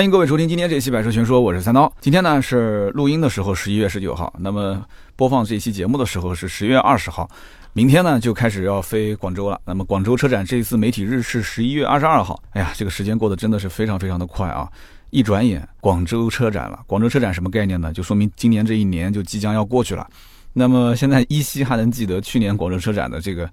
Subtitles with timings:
[0.00, 1.92] 欢迎各位收听今天这期《百车全说》，我是三刀。
[2.00, 4.32] 今天呢是录音的时候，十一月十九号。
[4.38, 4.82] 那么
[5.14, 7.28] 播放这期节目的时候是十月二十号。
[7.74, 9.60] 明天呢就开始要飞广州了。
[9.66, 12.42] 那么广州车展这一次媒体日是十一月二十二号。
[12.52, 14.66] 哎呀，这个时间过得真的是非常非常的快啊！
[15.10, 16.80] 一转眼广州车展了。
[16.86, 17.92] 广州车展什么概念呢？
[17.92, 20.08] 就说明今年这一年就即将要过去了。
[20.54, 23.46] 那么现在依稀还能记得去年广州车展的这个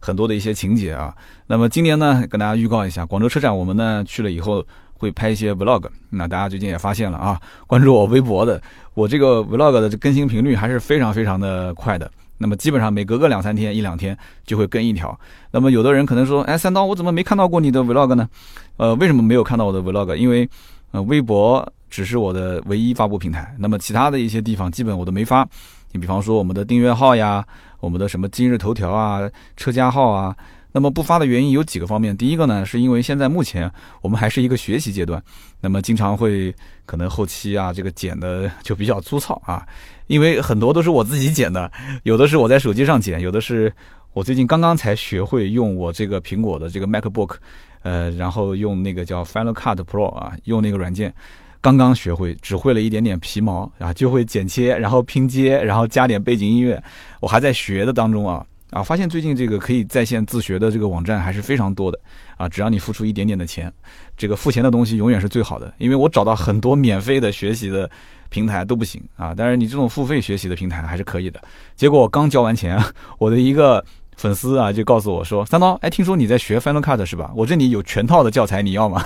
[0.00, 1.14] 很多的一些情节啊。
[1.46, 4.66] 那么今年呢，跟大家预告一下，广州车展我们呢去了以后。
[5.02, 8.62] 会拍一些 vlog，那大家最近也发现了啊，关注我微博的，
[8.94, 12.08] 我这个 vlog 的更新频率还是非常非常的快的。
[12.38, 14.16] 那么基本上每隔个两三天、一两天
[14.46, 15.18] 就会更一条。
[15.50, 18.28] 那么有的人可能说，哎，三刀，我怎么没看到过你的 vlog 呢？
[18.76, 20.14] 呃，为什么没有看到我的 vlog？
[20.14, 20.48] 因为
[20.92, 25.44] 呃，微博只是我的唯一发布平台，那么其他的一些地方基本我都没发。
[25.90, 27.44] 你比方说我们的订阅号呀，
[27.80, 29.20] 我们的什么今日头条啊、
[29.56, 30.36] 车家号啊。
[30.72, 35.22] 那么不发的原因有几个方面，第一个呢，是因为现在目前我们还是一个学习阶段，
[35.60, 36.54] 那么经常会
[36.86, 39.66] 可能后期啊这个剪的就比较粗糙啊，
[40.06, 41.70] 因为很多都是我自己剪的，
[42.04, 43.72] 有的是我在手机上剪，有的是
[44.14, 47.36] 我最近刚刚才学会用我这个苹果的这个 MacBook，
[47.82, 51.12] 呃，然后用那个叫 Final Cut Pro 啊，用那个软件
[51.60, 56.82] 刚刚学会，只会了一点点皮毛啊，就会剪切，然后拼接，然后加点背景音乐，
[57.20, 58.44] 我还在学的当中啊。
[58.72, 62.00] 啊，发现最近这个可以在线自学的这个网站还是非常多的
[62.36, 62.48] 啊！
[62.48, 63.72] 只要你付出一点点的钱，
[64.16, 65.72] 这个付钱的东西永远是最好的。
[65.78, 67.88] 因为我找到很多免费的学习的
[68.30, 71.40] 平台都不行啊，但是你这种付费学习的平台还是可以的。
[71.76, 72.82] 结果我刚交完钱，
[73.18, 73.84] 我的一个。
[74.16, 77.32] 粉丝啊，就告诉我说：“三刀，哎，听说你在学 Final Cut 是吧？
[77.34, 79.04] 我这里有全套的教材，你要吗？”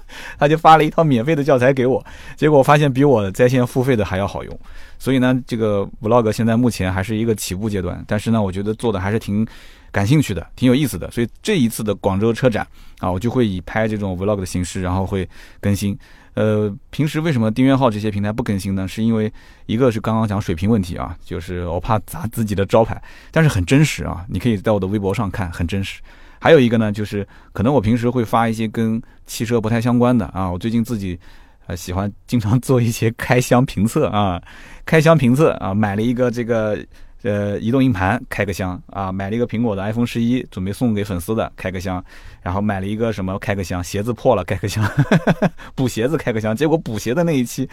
[0.38, 2.04] 他就发了一套免费的教材给我，
[2.36, 4.58] 结果发现比我在线付费的还要好用。
[4.98, 9.46] 所以呢，这个 Vlog 现在目前还是一个起步阶段，但是呢，我觉得做的还是挺
[9.90, 11.10] 感兴趣的，挺有意思的。
[11.10, 12.66] 所以这一次的广州车展
[13.00, 15.28] 啊，我就会以拍这种 Vlog 的形式，然后会
[15.60, 15.98] 更新。
[16.34, 18.86] 呃，平时为什么订阅号这些平台不更新呢？
[18.86, 19.32] 是因为
[19.66, 26.00] 一个是刚刚讲水平问题啊，就是我怕砸自己的招牌，但是很真实啊，你可以在我的微博上看，很真实。
[26.40, 31.18] 还有一个呢，就是可能我平时会发一些跟汽车不太相关的啊，我最近自己
[31.66, 34.42] 呃喜欢经常做一些开箱评测啊，
[34.84, 36.78] 开箱评测啊，买了一个这个。
[37.24, 42.04] 呃，移动硬盘开个箱啊，买了一个苹果的 iPhone 十一，准备送给粉丝的，开个箱。
[42.42, 44.86] 然后买了一个什么，开个箱，鞋子破了，开个箱，
[45.74, 46.54] 补鞋子开个箱。
[46.54, 47.66] 结果补鞋的那一期，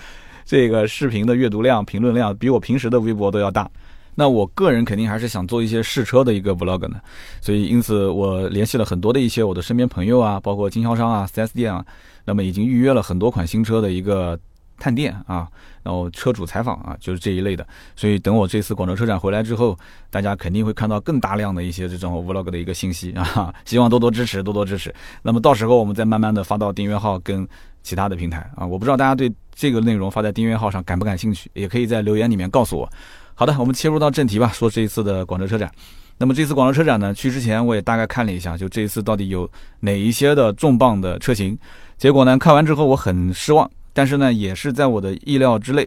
[0.46, 3.70] 这个视频的阅读量、评论量比我平时的微博都要大。
[4.16, 7.02] 那我个人肯定还是想做一些试车的一个 vlog 呢，
[7.42, 11.86] 所以因此我联系了很多的一些我的身边朋友啊，包括经销商啊、4S 店啊，
[12.24, 14.40] 那么已经预约了很多款新车的一个。
[14.81, 15.47] 探店啊，
[15.84, 17.66] 然后车主采访啊，就是这一类的。
[17.96, 19.78] 所以等我这次广州车展回来之后，
[20.09, 23.53] 大家肯定会看到更大量的一些这种 vlog 的一个信息啊。
[23.66, 24.91] 希望多多支持，多多支持。
[25.22, 27.47] 那么到时候我们再慢慢的发到订阅号跟
[27.84, 28.66] 其他的平台啊。
[28.66, 32.90] 我不知道大家对这个内容发在订阅号上感不感兴趣，也可以在留言里面告诉我。
[33.36, 35.72] 好的，我们切入到正题吧，说这一次的广州车展。
[36.18, 39.50] 那么这次广州车展呢，去之前我也大概看了一下，就这一次到底有
[39.80, 41.58] 哪一些的重磅的车型。
[41.97, 43.70] 结果呢，看完之后我很失望。
[43.94, 45.85] 但是呢，也是在我的意料之内，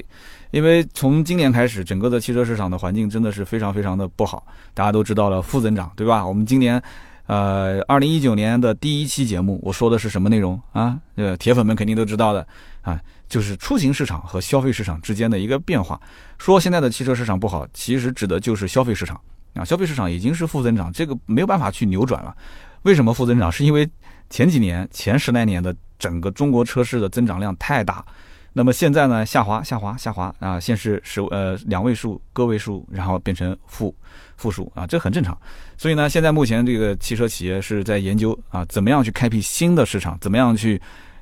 [0.51, 4.47] 因为从今年开始，整个的汽车市场的环境真的是非常非常的不好。
[4.75, 6.27] 大家都知道了，负增长，对吧？
[6.27, 6.83] 我们今年，
[7.27, 10.99] 呃，二零一九年的第一期节目，我说的是什么内容啊？
[11.17, 12.47] 呃，铁粉们肯定都知道的
[12.83, 15.99] 啊，就是出行市场和消费市场之间的一个变化。
[16.39, 19.19] 说现在的汽车市场不好，其实指的就是消费市场
[19.55, 22.37] 啊，消费市场已经是负增长，这个没有办法去扭转了。
[22.83, 23.51] 为什么负增长？
[23.51, 23.89] 是因为
[24.29, 25.75] 前几年前十来年的。
[25.99, 28.05] 整个中国车市的增长量太大，
[28.53, 33.95] 那么现在呢下滑下滑下滑啊，先是十呃两位数个位数，然后变成负
[34.37, 35.37] 负数啊，这很正常。
[35.77, 40.81] 所以呢，现在目前这个汽车企业是在研究啊，怎么样去开辟新的市场，怎么样去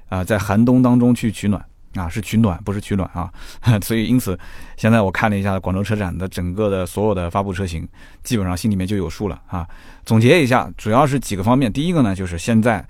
[0.08, 3.32] 啊在寒冬当中去取暖啊，是取暖不是取暖啊。
[3.80, 4.38] 所以因此，
[4.76, 7.88] 现在我看了一下广州车展的整个的所有的发布车型，
[8.22, 9.66] 基本上心里面就有数了啊。
[10.04, 12.86] 总结一下，主要是几个方面，第一个呢就是现在。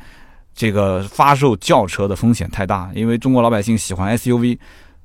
[0.55, 4.59] 这个发售轿车的风险太大，因为中国老百姓喜欢 SUV，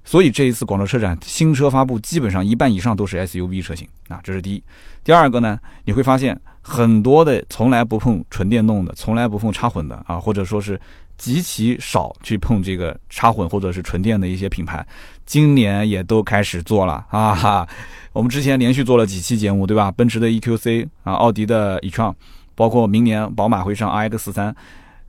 [0.03, 4.63] 所以这一次广州车展新车发布基本上一半以上都是 SUV 车型啊，这是第一。
[5.03, 10.79] 第二个呢，你会发现很多的从来不碰纯电动的，从来不碰插混的啊，或者说是
[11.17, 14.85] 极其少去碰这个插混或者是纯电的一些品牌，
[15.25, 17.33] 今年也都开始做了啊。
[17.33, 17.67] 哈。
[18.11, 19.91] 我们之前连续做了几期节目，对吧？
[19.91, 22.13] 奔驰的 EQC 啊，奥迪的 e-tron，
[22.55, 24.55] 包括明年宝马会上 iX 三。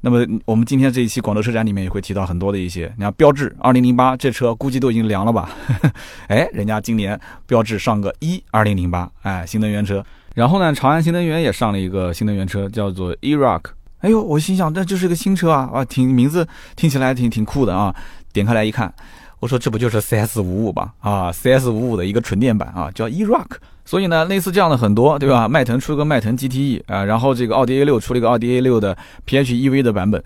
[0.00, 5.50] 那么我们今天这一期广州车展里面也会提到很多的一些，你看标致二零零八这车估计都已经凉了吧？
[6.28, 10.04] 哎，人家今年标致上个一二零零八，哎，新能源车。
[10.34, 13.62] 然后呢，长安新能源也上了一个新能源车，叫做 e-rock。
[13.98, 16.46] 哎呦，我心想，这就是个新车啊，啊，挺名字
[16.76, 17.92] 听起来挺挺酷的啊。
[18.32, 18.94] 点开来一看，
[19.40, 20.94] 我说这不就是 CS 五五吧？
[21.00, 23.56] 啊，CS 五五的一个纯电版啊，叫 E-Rock。
[23.88, 25.48] 所以呢，类似这样的很多，对吧？
[25.48, 28.94] 迈腾出个迈腾 GTE 啊，然后这个奥迪 A 六出了一个奥迪 A 六的
[29.26, 30.22] PHEV 的版本。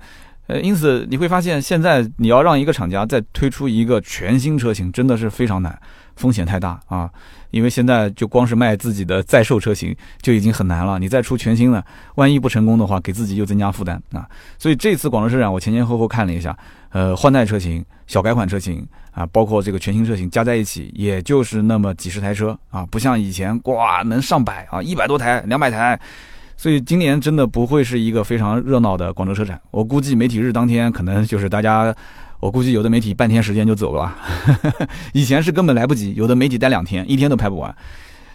[0.48, 5.78] 呃，因此你会发现，现在你要让一个厂家再推出一个全新车型，真的是非常难，
[6.22, 7.10] 风险太大啊！
[7.50, 11.84] 因为现在就光是卖自己的在售车型就已经很难了，你再出全新的，
[12.14, 14.24] 万一不成功的话，给自己又增加负担啊！
[14.56, 16.56] 所以这次广州车展，我前前后后看了一下，
[16.90, 25.98] 呃，换代车型、小改款车型啊，包括这个全新车型加在一起，也就是那么几十台车啊，不像以前哇能上百啊，一百多台、两百台。
[26.54, 29.60] 所以今年真的不会是一个非常热闹的广州车展。
[29.72, 31.92] 我估计媒体日当天可能就是大家，
[32.42, 34.12] 我估计有的媒体半天时间就走了，
[35.14, 37.72] 以前是根本来不及，有的媒体待两天，一天都拍不完。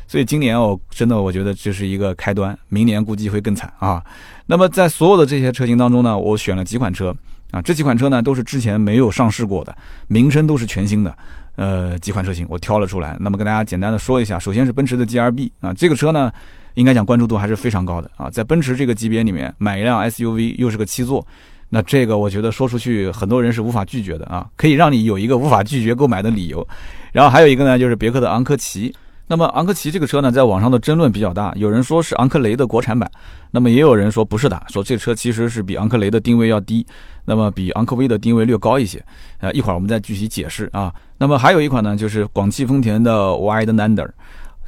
[0.07, 4.01] 所以今年我真的我觉得这是一个开端，明年估计会更惨啊。
[4.45, 7.13] 那么在所有的这些车型当中呢，我选了几款车
[7.51, 9.75] 啊，这几款车呢都是之前没有上市过的，
[10.07, 11.13] 名称都是全新的，
[11.57, 13.17] 呃，几款车型我挑了出来。
[13.19, 16.31] 那么跟大家简单的说一下，首先是奔驰的 GRB 啊，这个车呢。
[16.75, 21.25] 应该讲关注度还是非常高的啊，在奔驰这个级别里面买一辆 SUV 又是个七座，
[21.69, 26.65] 那这个我觉得说出去很多人是无法拒绝的啊，可以让你有一个无法拒绝购买的理由。
[27.11, 28.93] 然后还有一个呢，就是别克的昂科旗。
[29.29, 33.11] 那么昂科旗这个车呢，在网上的争论比较大，有人说是昂克雷的国产版，
[33.51, 36.85] 那么也有人说不是的，说这车其实是比昂克雷的定位要低，
[37.25, 39.03] 那么比昂科威的定位略高一些。
[39.39, 40.93] 呃，一会儿我们再具体解释啊。
[41.17, 44.07] 那么还有一款呢，就是广汽丰田的 Widenander。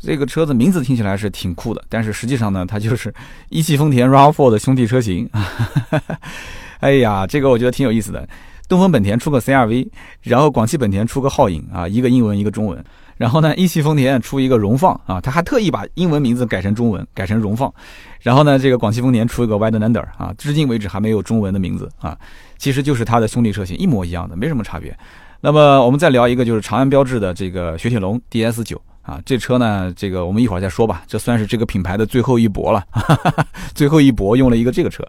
[0.02, 3.13] 这个车子名字听起来是挺酷的，但是实际上呢，它就是
[3.48, 5.30] 一汽丰田 RAV4 的兄弟车型。
[6.80, 8.28] 哎呀，这个我觉得挺有意思的。
[8.68, 9.88] 东风本田出个 CRV，
[10.22, 12.84] 然后广汽本田出个皓影啊，一个英文一个中文。
[13.18, 17.74] 然后呢，一汽丰田出一个荣放啊，他还特意把英文名字改成中文，改成荣放。
[18.22, 22.18] 然后呢，这个广汽丰田出一个 Widenander 啊，至今为止还没有中文的名字啊，
[22.58, 24.98] 其实就是它的兄弟车型，一模一样的，没什么差别。
[25.42, 28.81] 那么我们再聊一个，就是长安标志的这个雪铁龙 DS 九。
[29.02, 31.02] 啊，这车呢，这个我们一会儿再说吧。
[31.08, 32.84] 这算是这个品牌的最后一搏了，
[33.74, 35.04] 最后一搏用了一个这个车。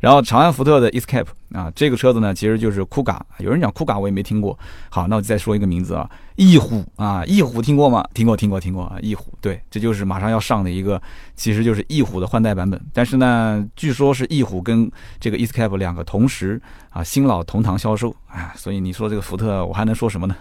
[0.00, 4.58] 然后长安福特的 Escape 啊，这个车子呢其实就是酷嘎，有人讲酷嘎我也没听过。
[4.88, 8.02] 好，那我再说一个名字啊，翼虎啊，翼虎听过吗？
[8.14, 11.00] 听过，听过，听过啊，翼虎，对，这就是马上要上的一个，
[11.36, 12.80] 其实就是翼虎的换代版本。
[12.94, 20.34] 但是呢，据说是翼虎跟这个 Escape 两个同时啊，新老同堂销售啊，所以你说这个福特，我还能说什么呢？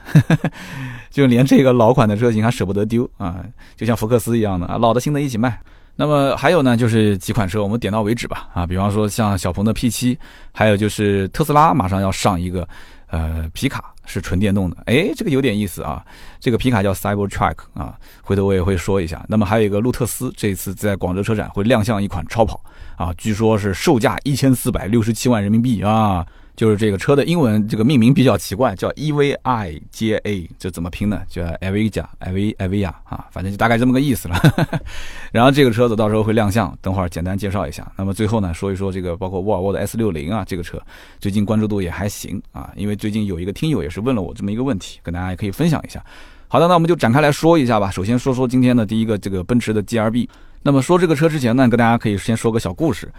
[1.12, 3.44] 就连这个老款的车型还舍不得丢啊，
[3.76, 5.60] 就像福克斯一样的啊，老的新的一起卖。
[6.00, 8.48] 那么还有呢，就是几款车，我们点到为止吧。
[8.54, 10.18] 啊，比方说像小鹏的 P7，
[10.54, 12.66] 还有就是特斯拉马上要上一个，
[13.08, 14.78] 呃，皮卡是纯电动的。
[14.86, 16.02] 哎，这个有点意思啊。
[16.40, 19.26] 这个皮卡叫 Cybertruck 啊，回头我也会说一下。
[19.28, 22.64] 那么还有一个路特斯，这次在广州车展会亮相一款超跑
[22.96, 26.26] 啊，据说是售价一千四百六十七万人民币啊。
[26.60, 31.22] 就是这个车的英文这个命名比较奇怪，叫 E V I J A，这怎么拼呢？
[31.30, 33.00] 叫 e v i j a e v e v 啊，
[33.32, 34.36] 反正就大概这么个意思了。
[35.32, 37.90] 然后这个车子到时候会亮相，等会儿简单介绍一下。
[37.96, 40.78] 那么最后呢，说一说这个包括沃尔沃的 S 六零啊，这个车
[41.18, 46.04] 最近关注度也还行啊，因为最近有一个听友也是问了我这么一个问题，跟大家也可以分享一下。
[46.50, 47.90] 好的，那我们就展开来说一下吧。
[47.90, 50.30] 首先说说今天的第一个这个奔驰的 G R B。
[50.62, 53.10] 那么说这个车之前呢，跟大家可以先说个小故事。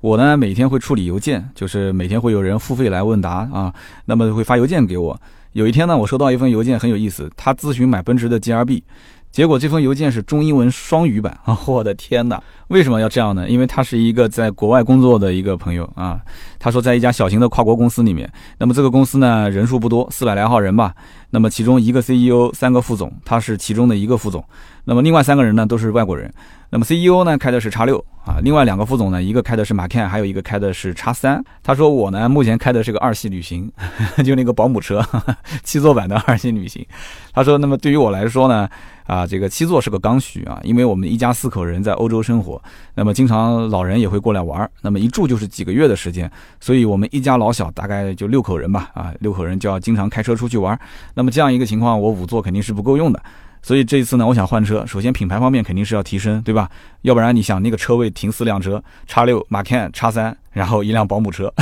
[0.00, 3.74] 我呢每天会处理邮件，就是每天会有人付费来问答啊，
[4.06, 5.20] 那么会发邮件给我。
[5.52, 8.82] 有一天呢，我收到一份邮件很有意思，他咨询买奔驰的 GRB，
[9.30, 11.56] 结果这封邮件是中英文双语版啊！
[11.66, 13.48] 我的天哪，为什么要这样呢？
[13.48, 16.20] 因为他是一个在国外工作的一个朋友啊，
[16.58, 20.92] 他说在一家小型的跨国公司里面，那么这个公司呢人数不多，四百来号人吧，
[21.30, 24.44] 那么其中一个 CEO，三个副总，他是其中的一个副总，
[24.84, 26.32] 那么另外三个人呢都是外国人。
[26.72, 31.42] 那么 CEO 呢开的是叉六啊，另外两个副总呢，一个开的是马 can，还有一个开的是叉三。
[31.64, 33.70] 他说我呢目前开的是个二系旅行，
[34.24, 35.04] 就那个保姆车，
[35.64, 36.84] 七座版的二系旅行。
[37.32, 38.68] 他说那么对于我来说呢，
[39.10, 42.62] 啊这个七座是个刚需啊，因为我们一家四口人在欧洲生活，
[42.94, 50.78] 那么经常老人也会过来玩，那么一住就是几个月的时间，所以我们一家老小大概就六口人吧，啊六口人就要经常开车出去玩，
[51.14, 53.20] 那么这样一个情况，我五座肯定是不够用的。
[53.62, 54.86] 所以这一次呢，我想换车。
[54.86, 56.66] 首先品牌方面肯定是要提升，对吧？
[57.02, 61.52] 要不然你想那个车位停四辆车，叉六、马 can、叉三，然后一辆保姆车。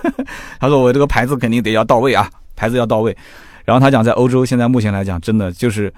[0.60, 3.16] 他说我这个牌子肯定得要到位啊，牌子要到位。
[3.64, 5.90] 然后他讲在欧洲现在目前来讲，真的就是，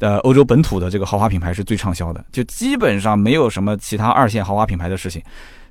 [0.00, 5.22] 呃，欧洲本土的这个豪华品牌是最畅销的，就基本上没有什么其他二线豪华品牌的事情。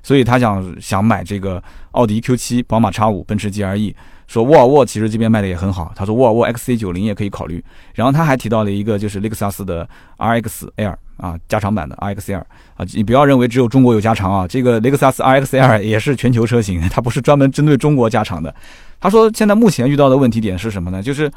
[0.02, 1.62] 所以他想想买这个
[1.92, 3.94] 奥迪 Q7、宝马 X5、奔驰 GLE。
[4.26, 7.62] 说沃尔沃其实这边卖的也很好，他说沃尔沃 XC90 也可以考虑。
[7.92, 18.54] 然后他还提到了一个就是雷克萨斯的 RXL 啊，加长版的 RXL 啊，你不要认为只有中国有加长啊，这个雷克萨斯 RXL 也是全球车型，它不是专门针对中国加长的。
[18.98, 21.02] 他说现在目前遇到的问题点是什么呢？
[21.02, 21.30] 就是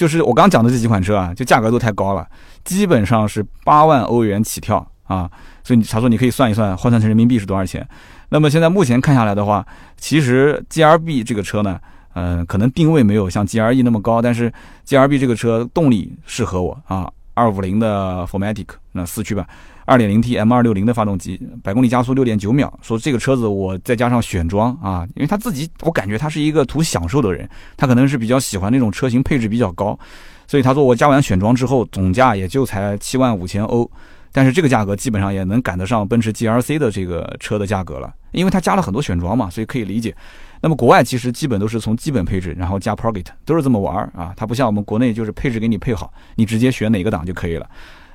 [0.00, 2.26] 就是我刚讲的这几款车啊，就价格都太高了，
[2.64, 5.30] 基本上是八万欧元起跳啊。
[5.62, 7.86] 所以他说你可以算一算，换算成人民币是多少钱。
[8.30, 9.62] 那么现在目前看下来的话，
[9.98, 11.78] 其实 G R B 这个车呢，
[12.14, 14.50] 嗯，可能定位没有像 G R E 那么高，但是
[14.84, 19.46] G R B 这个车动力适合我啊，二五零的 Formatic 那四驱版。
[19.90, 22.72] 二点零 T M 二六零的发动机，百公里加速六点九秒。
[22.80, 29.98] 说这个车子我再加上选装啊，因为他自己我感觉他是一个图享受的人，他可能是比较喜欢那种车型配置比较高，
[30.46, 33.90] 所以他说我加完选装之后总价也就才七万五千欧，
[34.30, 40.14] 但是这个价格基本上也能赶得上奔驰 GLC 的这个车的价格了，因为它加了很多选装嘛，所以可以理解。
[40.62, 47.68] 那么国外其实基本都是从基本配置然后加 Pro g e t 都是这么玩啊，它不像我们国内就是配置给你配好，你直接选哪个档就可以了。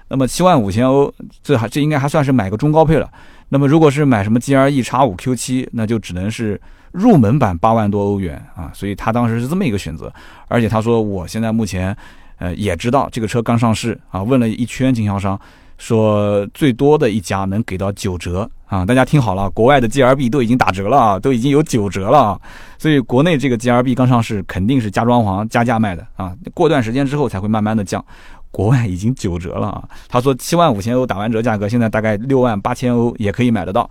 [0.07, 3.09] 那么七万五千欧，这还这应该还算是买个中高配了。
[3.49, 6.59] 那么如果是买什么 G R E 叉五 Q 七，那就只能是
[6.91, 8.71] 入门版八万多欧元啊。
[8.73, 10.11] 所以他当时是这么一个选择。
[10.47, 11.95] 而且他说，我现在目前，
[12.37, 15.39] 呃，也知道这个车刚上市啊，问了一圈经销商，
[15.77, 18.83] 说最多的一家能给到九折啊。
[18.85, 22.41] 大家听好了，国外的 G R B 都已经打折了啊，都已经有九折了啊。
[22.79, 26.35] 所以国内这个 G R B 刚上市，肯定是加装潢加价卖的啊。
[26.53, 28.03] 过段时间之后才会慢慢的降。
[28.55, 29.83] 国外已经九折了啊！
[30.07, 33.89] 他说七万五千欧打完折价格，现在大概六万八千欧也可以买得到。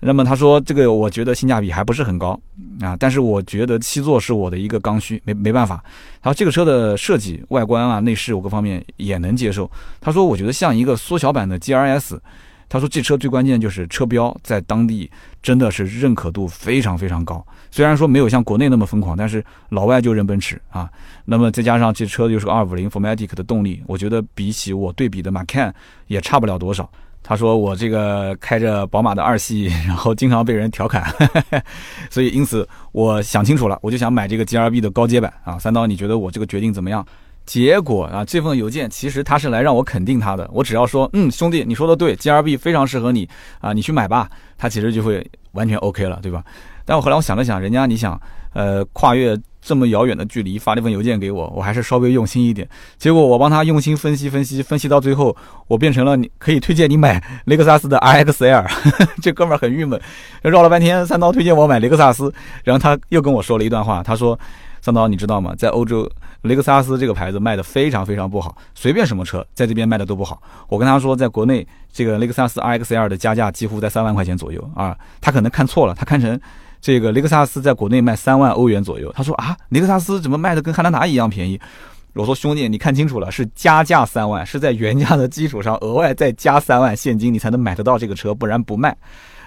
[0.00, 2.36] 那么他说这个我觉得性价比还不是很高
[2.80, 5.80] 啊，但是我觉得七座是我的一个刚需，没没办法。
[6.20, 9.70] 他说这个车的设计、外观啊、内饰我各方面也能接受。
[10.00, 12.20] 他说我觉得像一个缩小版的 G R S。
[12.70, 15.10] 他说这车最关键就是车标在当地
[15.42, 20.88] 真的是认可度非常非常高，虽然说没有像国内那么疯狂，但是老外就认奔驰啊。
[21.24, 25.72] 那么再加上这车又是个250 Formatic 的动力，我觉得比起我对比的 Macan
[26.06, 26.88] 也差不了多少。
[27.22, 31.12] 他说我这个开着宝马的二系，然后经常被人调侃，
[32.08, 35.58] 所以因此我想清楚了，我就想买这个 GRB 的高阶版啊。
[35.58, 37.04] 三刀，你觉得我这个决定怎么样？
[37.46, 40.48] 结果啊，这份邮件其实他是来让我肯定他的。
[40.52, 43.28] 我只要说，嗯，兄弟，你说的对，G R B 非常适合你
[43.58, 46.44] 啊，你去买吧，他其实就会完全 O K 了，对吧？
[46.84, 48.20] 但我后来我想了想，人家你想，
[48.52, 52.68] 呃，跨越这么遥远的距离发那份邮件给我，我还是稍微用心一点。
[52.98, 58.64] 结果我帮他用心分析分析分析到最后，我变成了你可以推荐你买雷 克萨斯的 R X L，
[59.20, 60.00] 这哥们儿很郁闷，
[60.42, 62.32] 绕了半天，三刀推荐我买雷克萨斯，
[62.62, 64.38] 然后他又跟我说了一段话，他说。
[64.82, 65.54] 三刀，你知道吗？
[65.56, 66.10] 在欧洲，
[66.42, 70.42] 雷克萨斯这个牌子卖的非常非常不好，随便什么车在这边卖的都不好。
[70.68, 76.38] 我跟他说，在国内这个雷克萨斯 RX-L 的加价几乎在三万块钱左右啊，他可能看错了，他看成
[76.80, 79.12] 这个雷克萨斯在国内卖三万欧元左右。
[79.12, 81.60] 他说啊，雷克萨斯怎么卖的跟汉兰达一样便宜？
[82.14, 88.96] 我说兄弟，你看清楚了，是加价三万，是在原价的基础上额外再加三万现金，你才能买得到这个车，不然不卖。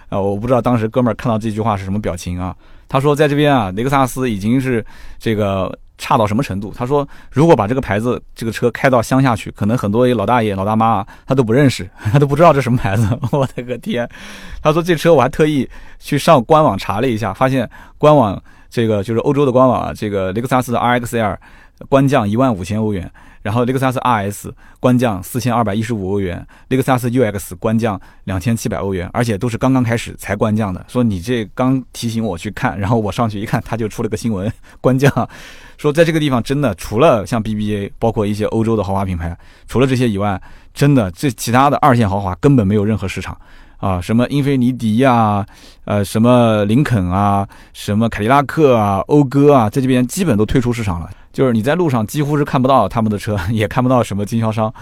[0.07, 2.55] 啊，我不知道当时哥们儿看到这句话是什么表情啊？
[2.93, 4.85] 他说，在这边啊，雷克萨斯已经是
[5.17, 6.71] 这个差到什么程度？
[6.77, 13.09] 他说，如果把这个牌子这个车开到乡下去，可能很多老大爷、老大妈他都不认识， 他都不知道这什么牌子。
[13.33, 14.07] 我的个天！
[14.62, 21.35] 他说这车我还特意去上官网查了一下，发现官网这个就是欧洲的官网啊，这个雷克萨斯的 RX-L
[21.89, 23.12] 官降一万五千欧元。
[23.43, 30.83] 然后雷克萨斯 RS 官降四千二百一十五欧元，雷克萨斯 UX 官降两千七百欧元，而且都是刚刚开始才官降的。
[30.88, 35.12] 说你这刚提醒我去看，然后我上去一看，他就出了个新闻官降，
[35.77, 40.41] 说在这个地方真的除了像 BBA，包括一些欧洲的豪华品牌，除了这些以外，
[40.73, 43.38] 真的这其他的二线豪华根本没有任何市场。
[43.77, 45.45] 啊，什么英菲尼迪呀，
[45.83, 51.09] 呃，什么林肯啊，什么凯迪拉克啊，讴歌啊，在这边基本都退出市场了。
[51.33, 54.73] 就是你在路上几乎是看不到他们的车， 也看不到什么经销商。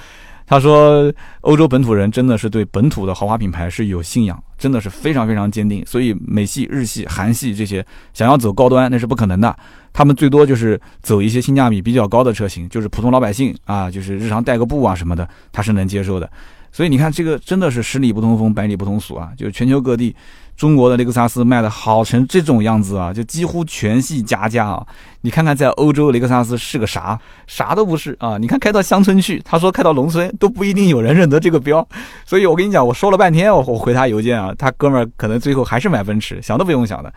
[0.46, 1.10] 他说，
[1.42, 5.82] 欧洲本土人真的是对本土的豪华品牌是有信仰，真的是非常非常坚定。
[5.86, 9.56] 所以美系、日系、韩系这些想要走高端那是不可能的，
[9.94, 16.30] 他们最多就是走一些性价比比较高的车型，就是普通老百姓啊，就是日常代个步啊什么的，他是能接受的。
[16.72, 19.30] 所以你看，这个真的是十里不同风，百里不同俗啊！
[19.38, 20.16] 就是全球各地，
[20.56, 24.88] 中国的雷克萨斯卖的好成这种样子啊，就几乎全系加价啊！
[25.20, 27.20] 你看看在欧洲，雷克萨斯是个啥？
[27.46, 28.38] 啥都不是啊！
[28.38, 31.86] 你看开到乡村去，他说开到农村都不一定有人认得这个标。
[32.26, 37.14] 所以我跟你讲，我说了半天，我我回他邮件啊，他哥们儿可能最后还是买奔驰，想都不用想的。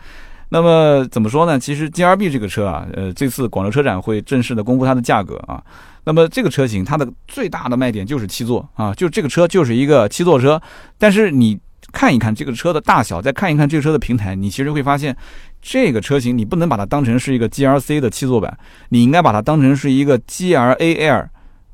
[0.49, 1.57] 那么怎么说呢？
[1.57, 5.63] 其实 G R B 这个车啊，呃，这次广州车展会正式的公布它的价格啊。
[6.05, 10.61] 那么这个车型它的最大的卖点就是七座啊，就这个车就是一个七座车。
[10.97, 11.59] 但是你
[11.91, 15.15] 看一看这个车的大小，再看一看这个车的平台，你其实会发现，
[15.61, 18.57] 这个车型你不能把它当成是一个 G L C 的七座版，
[18.89, 21.29] 你应该把它当成是一个 G L A L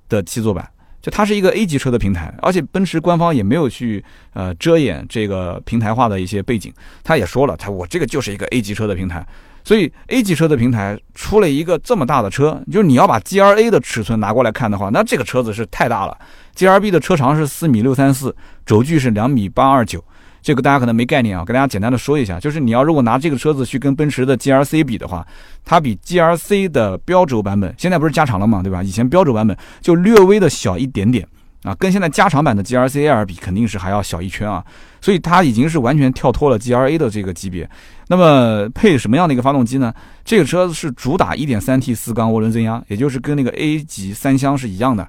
[0.09, 0.67] 的七座版。
[1.01, 6.71] 就它是一个 A 级车的平台，而且奔驰官方也没有去呃遮掩这个平台化的一些背景，
[7.03, 9.25] 他也说了，他我这个就是一个 A 级车的平台。
[9.63, 16.17] 所以 A 级车的平台出了一个这么大的车，就是你要把 G R A 的尺寸拿过来看的话，那这个车子是太大了。
[16.55, 20.03] G R B 的车长是四米六三四，轴距是两米八二九，
[20.41, 25.25] 这个大家可能没概念啊，跟大家简单的说一下，就是你要如果拿这个车子去跟奔驰的 G R C 比的话，
[25.63, 28.83] 它比 G R C 的标轴版本现在不是加长了嘛，对吧？
[28.83, 31.27] 以前标轴版本就略微的小一点点。
[31.63, 34.65] 啊，跟现在加长版的 G R C L 比，肯定是还要小一圈啊，
[35.01, 37.69] 所以它已经是完全跳脱了 G R A 的这个级别。
[38.07, 39.93] 那么配什么样的一个发动机呢？
[40.23, 45.07] 这个车是主打 1.3T 四缸涡轮增压，也就是跟那个 A 级三厢是一样的。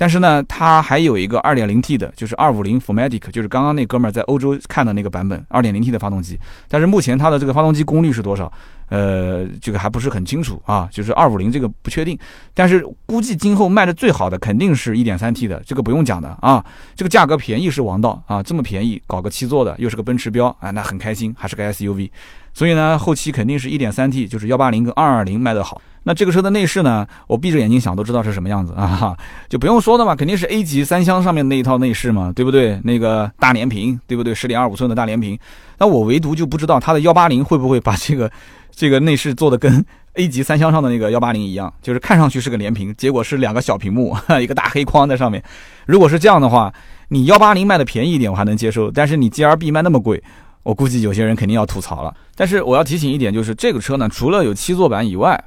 [0.00, 6.40] 但是呢，它还有一个 2.0T 的，就是250 Formatic，就是刚刚那哥们在欧洲看的那个版本 2.0T 的发动机。
[6.68, 8.50] 但是目前它的这个发动机功率是多少？
[8.88, 12.18] 呃，这个还不是很清楚啊，就是250这个不确定。
[12.54, 16.64] 但是估计今后卖的最好的肯定是一点三 T 的，这个不用讲的啊。
[16.96, 22.10] 这个价格便宜是王道啊，这么便宜搞个七座的，又是个奔驰标，啊，那很开心，还是个 SUV。
[22.54, 25.78] 所以呢，后期肯定是一点三 T，就是幺八零跟二二零卖得好。
[26.02, 27.06] 那这个车的内饰呢？
[27.26, 29.16] 我闭着眼睛想都知道是什么样子啊，
[29.48, 32.80] 就不用说的嘛，肯定是 A 级三厢上面那一套内饰嘛，对不对？
[32.84, 34.34] 那个大连屏，对不对？
[34.34, 35.38] 十点二五寸的大连屏。
[35.78, 38.30] 那我唯独就不知道它的幺八零会不会把这个
[38.74, 45.42] 这个内饰做的跟 A 级三厢上的那个幺八零一样，就是看上去是个连屏，结果是两个小屏幕， 一个大黑框在上面。
[45.86, 46.72] 如果是这样的话，
[47.08, 50.22] 你幺八零卖的便宜一点我还能接受，但是你 G R B 卖那么贵，
[50.62, 52.14] 我估计有些人肯定要吐槽了。
[52.34, 55.42] 但是我要提醒一点，就是这个车呢，除了有七座版以外，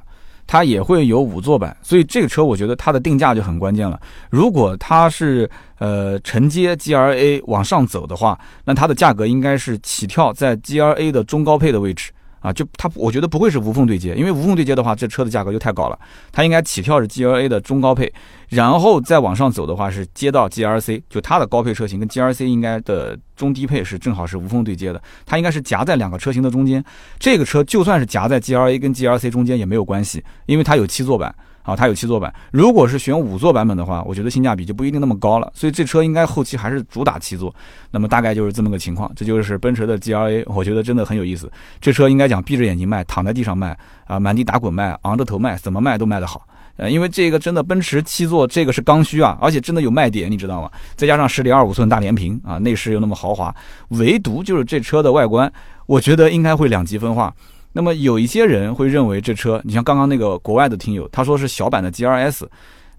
[0.46, 4.00] 它也会有五座版，所以这个车我觉得它的定价就很关键了。
[4.30, 5.48] 如果它是
[5.78, 12.10] 呃承接 G R A 往上走的话，那它的价格应该是起跳在 G R A 的中高配的位置
[12.44, 15.98] 啊，就它我觉得不会是无缝对接，因为无缝对接的话，这车的价格就太高了。
[16.30, 18.12] 它应该起跳是 GLA 的中高配，
[18.50, 26.84] 然后再往上走的话是接到 G R C，就它的高配车型跟 G R C 应该的中低配是正好是无缝对接的，它应该是夹在两个车型的中间。
[27.18, 31.34] 这个车就算是夹在 GLA 跟 G R C 中间也没有关系，因为它有七座版
[31.64, 32.32] 啊，它有七座版。
[32.52, 35.50] 如果是选五座版本的话，我觉得性价比就不一定那么高了。
[35.54, 37.52] 所以这车应该后期还是主打七座。
[37.90, 41.50] 那么大概就是这么个情况，这就是奔驰的 G R A，我觉得真的很有意思。
[41.80, 46.46] 这车应该讲闭着眼睛卖，躺在地上卖啊，满地打滚卖，昂着头卖，怎么卖都卖得好。
[46.76, 50.68] 呃，因为这个真的奔驰七座，这个是刚需啊，而且真的有卖点，你知道吗？
[50.96, 53.54] 再加上十点二五寸大连屏啊，内饰又那么豪华，
[53.90, 55.50] 唯独就是这车的外观，
[55.86, 57.32] 我觉得应该会两极分化。
[57.76, 62.48] 那么有一些人会认为这车，你像刚刚那个国外的听友，他说是小版的 G R S，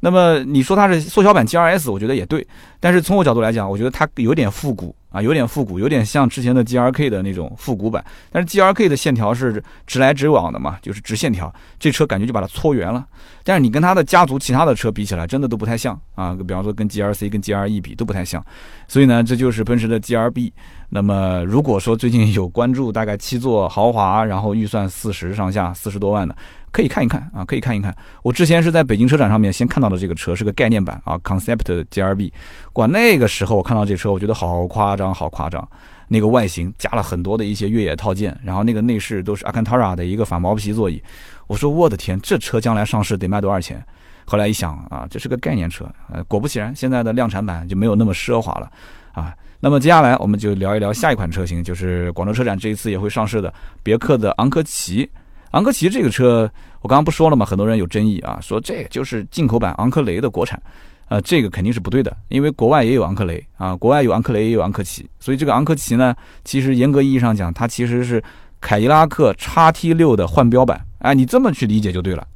[0.01, 2.45] 那么你说它是缩小版 G R S，我觉得也对。
[2.81, 8.04] 但是从我角度来讲，我觉得它有点复古啊，有点复古，有点像之前的 G R K 的那种复古版。
[8.30, 13.08] 但是 G R K 的线条是直来直往的嘛，就是直线条，这车感觉就把它搓圆了。
[13.41, 16.36] 但是你跟它的家族其他的车比起来，真的都不太像啊。
[16.45, 18.45] 比方说跟 G R C、跟 G R E 比都不太像。
[18.89, 20.51] 所以呢，这就是奔驰的 G R B。
[20.89, 26.36] 那么如果说最近有关注，大概七座豪华，然后预算四十上下，四十多万的。
[26.75, 27.95] 可以看一看啊，可以看一看。
[28.21, 32.29] 我之前是在北京车展上面先看到的这个车，是个概念版啊，Concept GRB。
[32.73, 35.65] 哇，那个时候我看到这车，我觉得好夸张，好夸张。
[36.09, 41.01] 那个外形加了很多的一些越野套件，然后那个内饰都是 Alcantara 的一个反毛皮座椅。
[41.47, 43.81] 我说我的天，这车将来上市得卖多少钱？
[44.25, 45.89] 后来一想啊，这是个概念车。
[46.11, 48.69] 呃，果不其然，现在的量产版就没有那么奢华了
[49.13, 49.33] 啊。
[49.61, 55.09] 那么接下来我们就聊一聊下一款车型，就是广州车展这一次也会上市的别克的昂科旗。
[55.56, 57.46] 昂科旗这个车，我刚刚不说了吗？
[57.46, 60.62] 很多人有争议啊，说这就是进口版昂科雷的国产，
[61.08, 66.13] 呃，这个肯定是不对的，因为国外也有昂科雷啊，国外有昂科雷也有昂科旗，所以这个昂科旗呢，
[66.44, 68.22] 其实严格意义上讲，它其实是
[68.60, 72.28] 凯迪拉克叉 T 六的换标版，哎，你这么去理解就对了，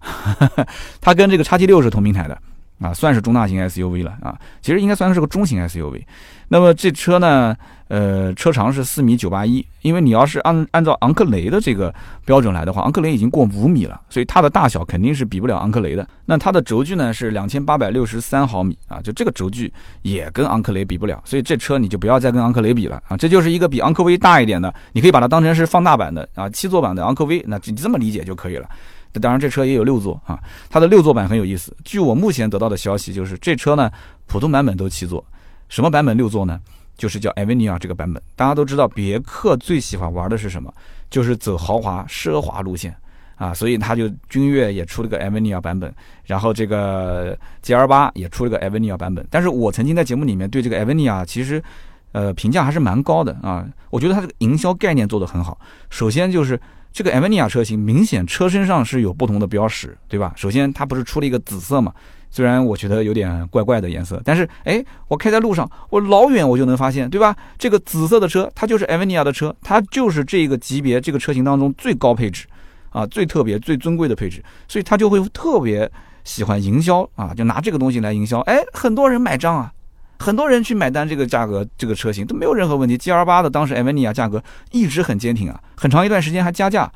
[1.02, 2.42] 它跟这个叉 T 六是同平台的
[2.80, 6.04] 啊，算是中大型 SUV 了啊，其实应该算是个中型 SUV。
[6.48, 7.56] 那么这车呢？
[7.89, 11.92] 呃，车长是四米九八一，因为你要是按按照昂克雷的这个
[12.24, 16.08] 标准来的话，昂克雷已经过五米了，所以它的大小肯定是比不了昂克雷的。
[16.24, 28.70] 那它的轴距呢是两千八百六十三毫米啊，就这个轴距也跟昂克雷比不了，所以这车你就不要再跟昂克雷比了啊，这就是一个比昂科威大一点的，你可以把它当成是放大版的啊，七座版的昂科威，那你这么理解就可以了。
[29.13, 31.76] 当然这车也有六座啊，它的六座版很有意思。
[31.84, 33.89] 据我目前得到的消息，就是这车呢
[34.28, 35.24] 普通版本都七座，
[35.67, 36.60] 什么版本六座呢？
[36.98, 40.74] 就是叫 Avenue 这个版本，大家都知道别克最喜欢玩的是什么？
[41.10, 42.93] 就是走豪华奢华路线
[43.36, 45.93] 啊，所以他就君越也出了个 Avenue 版本，
[46.26, 49.26] 然后这个 GL 八也出了个 Avenue 版本。
[49.32, 51.63] 但是我曾经在节目里面对这个 Avenue 其实，
[52.12, 53.65] 呃，评价还是蛮高的啊。
[53.89, 55.58] 我觉得它这个营销概念做得很好。
[55.89, 56.60] 首先就是
[57.00, 60.34] 这个 Avenue 车型明显车身上是有不同的标识，对吧？
[60.36, 61.94] 首先它不是出了一个紫色嘛？
[62.30, 67.34] 虽然我觉得有点怪怪的颜色，但是哎，我开在路上，我老远我就能发现，对吧？
[67.58, 72.46] 这个紫色的车，它就是 Avenue 的车，它就是这个级别这个车型当中最高配置，
[72.90, 75.90] 啊，最特别、最尊贵的配置，所以他就会特别
[76.26, 78.42] 喜欢营销啊，就拿这个东西来营销。
[78.42, 79.72] 哎，很多人买账啊，
[80.20, 82.98] 很多人去买单这个价格，这个车型都没有任何问题。
[82.98, 86.92] G L 八的当时 e v e n i a 价格一直很坚挺啊，很长一段时间还加价，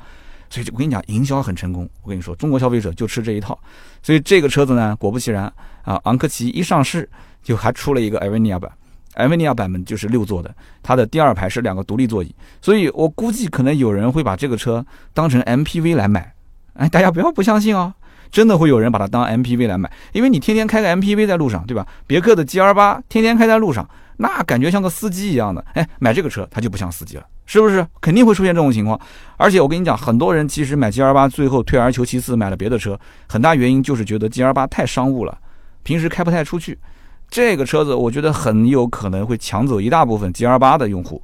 [0.50, 1.88] 所以我跟你讲，营销很成功。
[2.02, 3.58] 我跟你说，中国消费者就吃这一套。
[4.02, 7.08] 所以这个车子呢，果不其然啊，昂科旗一上市
[7.42, 8.70] 就还出了一个 e v e n i a 版。
[9.14, 16.34] 艾维尼亚版本就是六座的，它的第二排是两个独立座椅，所以我估计可能有人会把这个车当成 MPV 来买。
[16.72, 17.94] 哎，大家不要不相信哦，
[18.30, 21.86] 真的会有人把它当 MPV 来买，因为你天天开个 MPV 在路上，对吧？
[22.06, 25.64] 别克的 GL 八天天开在路上，那感觉像个司机一样的。
[25.74, 27.86] 哎，买这个车它就不像司机了，是不是？
[28.00, 28.98] 肯定会出现这种情况。
[29.36, 35.38] 而且我跟你讲，很多人其实买 GL 八最后退而求其次买了别的车，很大原因就是觉得 GL 八太商务了，
[35.82, 36.78] 平时开不太出去。
[37.30, 41.20] 这个车子我觉得很有可能会抢走一大部分 G R 八的用户，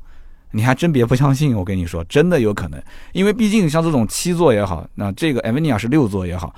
[0.50, 2.82] 你还真别不相信，我跟你说，真的有可能，
[3.12, 6.52] 因为毕竟像这种七座也好，那这个 a v e n i a 是六座也好，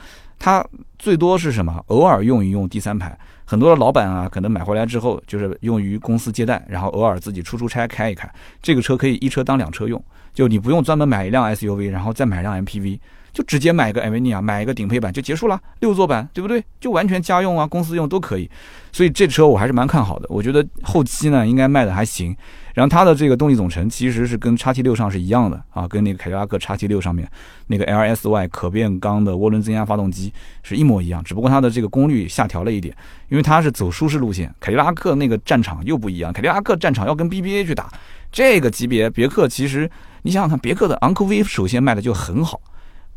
[0.44, 0.66] 它
[0.98, 1.80] 最多是什么？
[1.86, 8.28] 偶尔用一用第三排，很多的老板啊，可能买回来之后就是用于公司接待，然后偶尔自己出出差开一开，
[8.60, 13.00] 这个车可以一车当两车用，就你不用专门买一辆 S U V，然后再买辆 M P V。
[13.32, 16.62] 就直接买个艾维尼亚，买一个顶配版就结束了，六座版，对不对？
[16.78, 18.50] 就完全家用啊，公司用都可以。
[18.92, 22.36] 所以这车我还是蛮看好的，我觉得后期呢应该卖的还行。
[22.74, 27.28] 然后它的这个动力总成其实是跟叉 T 六上是一样的啊，跟那个凯迪拉克叉 T 六上面
[27.66, 30.32] 那个 LSY 可变缸的涡轮增压发动机
[30.62, 32.94] 是一模一样，只不过它的这个功率下调了一点，
[33.28, 34.52] 因为它是走舒适路线。
[34.60, 37.90] 凯迪拉克那个战场又不一样，凯迪拉克战场要跟 BBA 去打，
[38.30, 39.90] 这个级别别克其实
[40.22, 42.60] 你想想看，别克的昂科威首先卖的就很好。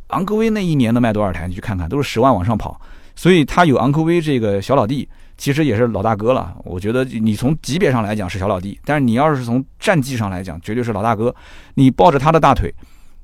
[0.09, 1.47] 昂科威那一年能卖多少台？
[1.47, 2.79] 你去看看，都是十万往上跑。
[3.15, 6.55] 所以他有昂科威这个小老弟，其实也是老大哥了。
[6.63, 11.33] 我觉得你从级别上来讲是小老弟，但是你要是从战绩上来讲，绝对是老大哥。
[11.73, 12.73] 你抱着他的大腿，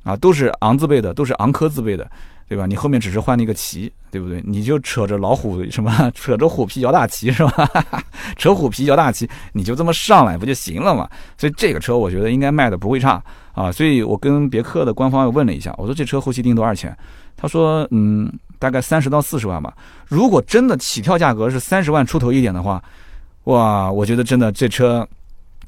[0.03, 2.09] 啊，都是昂字辈的，都是昂科字辈的，
[2.47, 2.65] 对吧？
[2.65, 4.41] 你后面只是换了一个旗，对不对？
[4.45, 7.69] 你就扯着老虎什么， 扯着虎皮摇大旗是吧？
[8.37, 11.09] 扯虎皮摇大旗，你就这么上来不就行了嘛？
[11.37, 13.23] 所以这个车我觉得应该卖的不会差。
[13.53, 16.97] 啊，所以我跟别克的官方又问了一下，我说这车后期定多少钱？
[17.35, 19.73] 他说，嗯，大概三十到四十万吧。
[20.07, 22.81] 如果真的起跳价格是三十万出头一点的话，
[23.45, 25.05] 哇，我觉得真的这车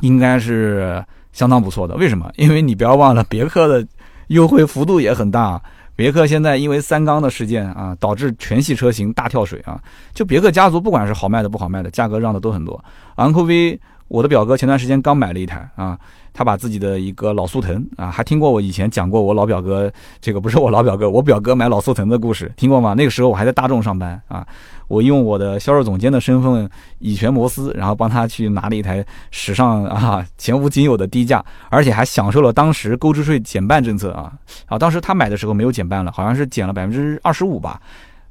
[0.01, 1.95] 应该是相当不错的。
[1.95, 2.32] 为什么？
[2.38, 3.86] 因为你不要忘了，别克的
[4.27, 5.60] 优惠幅度也很大。
[5.95, 9.82] 别克现在因为三缸的事件啊，导致全系车型大跳水啊。
[10.13, 12.84] 就别克家族，不管是好卖的不好卖的，价格让的都很多。
[13.15, 13.79] 昂科威，
[14.13, 15.97] 我的表哥前段时间刚买了一台啊。
[16.36, 22.95] 他把自己的一个老速腾啊，还听过我以前讲过我老表哥这个不是我老表哥，我表哥买老速腾的故事，听过吗？
[22.95, 24.43] 那个时候我还在大众上班啊，
[24.88, 34.34] 我用我的销售总监的身份以权谋私，然后帮他去拿了一台史上啊前无仅有的低价，而且还享受了当时购置税减半政策啊
[34.65, 37.80] 啊，当时他买的时候没有减半了，好像是减了百分之二十五吧，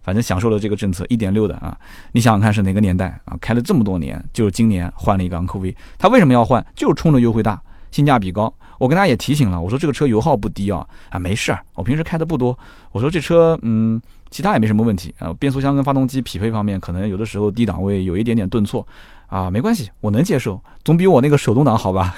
[0.03, 1.77] 反正享受了这个政策一点六的啊，
[2.12, 3.37] 你想想看是哪个年代啊？
[3.41, 6.65] 开了这么多年，就是今年换了一个昂科威，他为什么要换？
[6.75, 7.61] 就是冲着优惠大。
[7.91, 12.59] 性价比高，我跟他也提醒了，我说这个车油耗不低啊，啊没事儿，我平时开的不多，
[12.91, 18.87] 我说这车嗯，其他也没什么问题啊，变速箱跟发动机匹配方面可能有的时候低档位有一点点顿挫
[19.27, 22.15] 啊，没关系，我能接受，总比我那个手动挡好吧。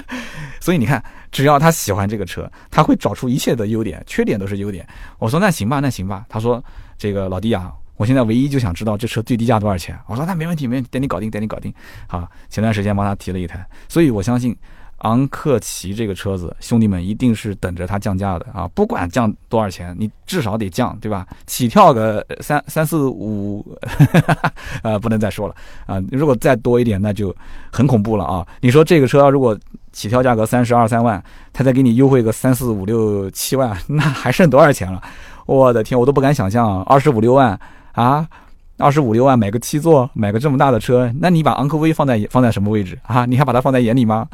[0.58, 4.86] 所以你看，只要他喜欢这个车，他会找出一切的优点，缺点都是优点。
[5.18, 6.24] 我说那行吧，那行吧。
[6.30, 6.64] 他说
[7.00, 9.98] 这个老弟啊，我现在唯一就想知道这车最低价多少钱。
[10.06, 11.72] 我说那没问题，没问题，等你搞定，等你搞定。
[12.06, 14.54] 好，前段时间帮他提了一台，所以我相信。
[15.02, 18.68] 昂克旗这个车子，兄弟们一定是等着它降价的啊！
[18.74, 21.26] 不管降多少钱，你至少得降，对吧？
[21.46, 23.64] 起跳个三三四五，
[24.82, 25.54] 呃， 不能再说了
[25.86, 25.98] 啊！
[26.12, 27.34] 如果再多一点，那就
[27.72, 28.46] 很恐怖了啊！
[28.60, 29.58] 你说这个车如果
[29.90, 35.02] 起跳价格三十二三万，他再给你优惠个三四五六七万，那还剩多少钱了？
[35.56, 37.58] 我的天，我都不敢想象，二十五六万
[37.92, 38.24] 啊！
[38.78, 43.26] 二十五六万买个七座，买个这么大的车，那你把昂科威放在放在什么位置啊？
[43.26, 44.28] 你还把它放在眼里吗？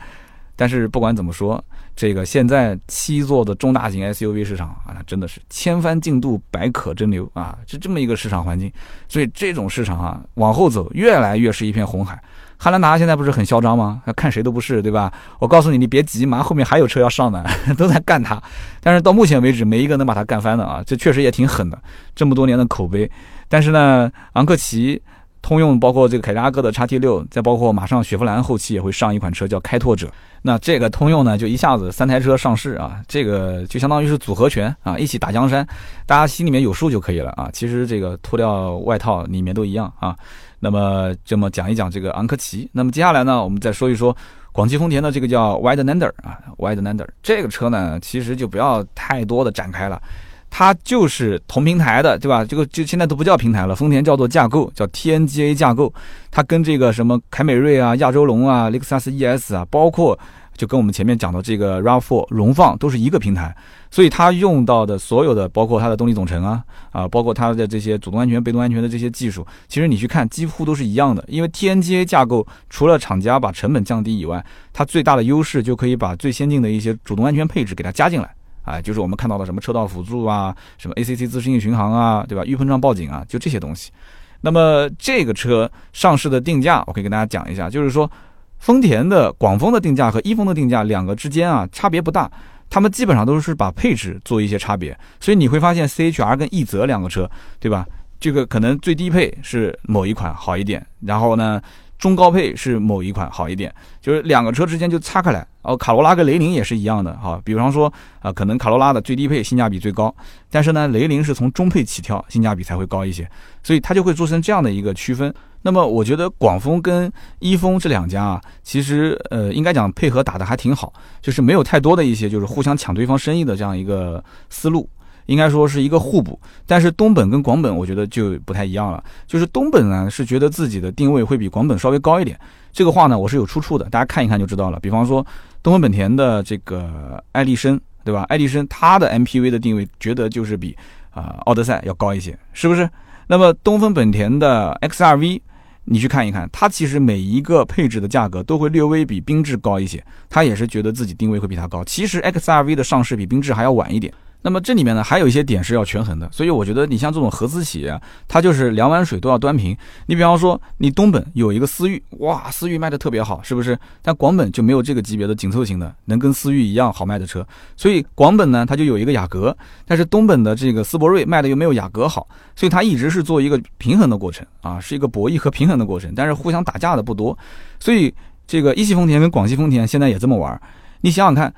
[0.54, 1.62] 但是不管怎么说，
[1.96, 8.70] 这个现在七座的中大型 SUV 市场啊，真的是千帆竞渡，百舸争流啊，是这么一个市场环境。
[9.08, 12.22] 所以这种市场啊，往后走越来越是一片红海。
[12.58, 14.02] 汉兰达现在不是很嚣张吗？
[14.16, 15.12] 看谁都不是，对吧？
[15.38, 17.44] 我告诉你，你别急，马上后面还有车要上呢，
[17.76, 18.42] 都在干它。
[18.80, 21.78] 但是到目前为止，没一个能把它干翻的啊，这确实也挺狠的。
[22.14, 23.10] 这么多年的口碑，
[23.48, 25.00] 但是呢，昂克旗。
[25.42, 30.08] 通用包括这个凯迪拉克的叉 T 六，再包括马上雪佛兰后期也会上一款车叫开拓者。
[30.42, 35.64] 那这个通用呢，就一下子三台车上市啊，这个就相当于是组合拳啊，一起打江山，
[36.04, 37.48] 大家心里面有数就可以了啊。
[37.52, 40.16] 其实这个脱掉外套里面都一样啊。
[40.60, 44.16] 那么这么讲一讲这个昂科旗，那么接下来呢，我们再说一说
[44.52, 50.00] 广汽丰田的这个叫 Widelander 啊，Widelander 这个车呢，其实就不要太多的展开了。
[50.48, 52.42] 它就是同平台的，对吧？
[52.42, 55.92] 这个就现在都不叫平台了，丰田叫做架构，叫 TNGA 架构。
[56.30, 60.18] 它跟这个什么凯美瑞啊、亚洲龙啊、雷克萨斯 ES 啊，包括
[60.56, 63.54] 就跟我们前面讲的这个 RAV4 荣放都是一个平台，
[63.90, 71.24] 所以它用到的所有的，包括它的动力总成啊啊，包括它的这些主动安全、被动安全的这些技术，其实你去看几乎都是一样的。
[71.28, 78.34] 因为 TNGA 架构除了厂家把成本降低以外，它最大的优势就可以把最先进的一些主动安全配置给它加进来。
[78.62, 82.44] 啊，就是我们看到的什么车道辅助啊，什么 ACC 自适应巡航啊，对吧？
[82.44, 83.92] 预碰撞报警啊，就这些东西。
[84.40, 88.10] 那么这个车上市的定价，我可以跟大家讲一下，就是说
[88.58, 92.30] 丰田的广丰的定价和一丰的定价两个之间啊差别不大，
[92.68, 94.98] 他们基本上都是把配置做一些差别。
[95.20, 97.86] 所以你会发现 CHR 跟奕泽两个车，对吧？
[98.18, 101.60] 这个可能最低配是某一款好一点，然后呢？
[101.98, 105.46] 中高配是某一款好一点，就是两个车之间就差开来。
[105.62, 107.40] 哦，卡罗拉跟雷凌也是一样的哈。
[107.44, 110.14] 比方说啊，可能卡罗拉的最低配性价比最高，
[110.50, 113.28] 但是呢，雷凌是从中配起跳，性价比才会高一些，
[113.62, 115.32] 所以它就会做成这样的一个区分。
[115.62, 124.88] 那么我觉得广丰跟一丰这两家啊，其实呃，应该讲配合打得还挺好，就是没有太多的一些就是互相抢对方生意的这样一个思路。
[125.26, 129.02] 应该说是一个互补，但是东本跟广本我觉得就不太一样了。
[129.26, 132.38] 就是东本呢是觉得自己的定位会比广本稍微高一点，
[132.72, 134.80] 这个话呢我是有出处的，大家看一看就知道了。
[134.80, 135.24] 比方说
[135.62, 138.22] 东风本田的这个爱力绅，对吧？
[138.28, 140.76] 爱力绅它的 MPV 的定位觉得就是比
[141.10, 142.88] 啊奥德赛要高一些，是不是？
[143.26, 145.40] 那么东风本田的 XRV，
[145.86, 151.82] 你去看一看，它其实每一个配置的价格都会略微比缤智高一些，它也是觉得自己定位会比它高。
[151.84, 154.14] 其实 XRV 的上市比缤智还要晚一点。
[154.46, 159.76] 那么这里面呢，还有一些点是要权衡的，所以我觉得你像这种合资企业，它就是两碗水都要端平。
[160.06, 163.76] 你比方说，你东本有一个思域，哇，思域卖的特别好，是不是？
[164.02, 167.44] 但广本就没有这个级别的紧凑型的，能跟思域一样好卖的车。
[167.76, 177.36] 所以广本呢，它就有一个雅阁，但是东本的这个斯铂瑞卖的又没有雅阁好，所以它一直是做一个平衡的过程啊，是一个博弈和平衡的过程，但是互相打架的不多。
[177.80, 178.14] 所以
[178.46, 180.62] 这个一汽丰田跟广汽丰田现在也这么玩，
[181.00, 181.52] 你想想看。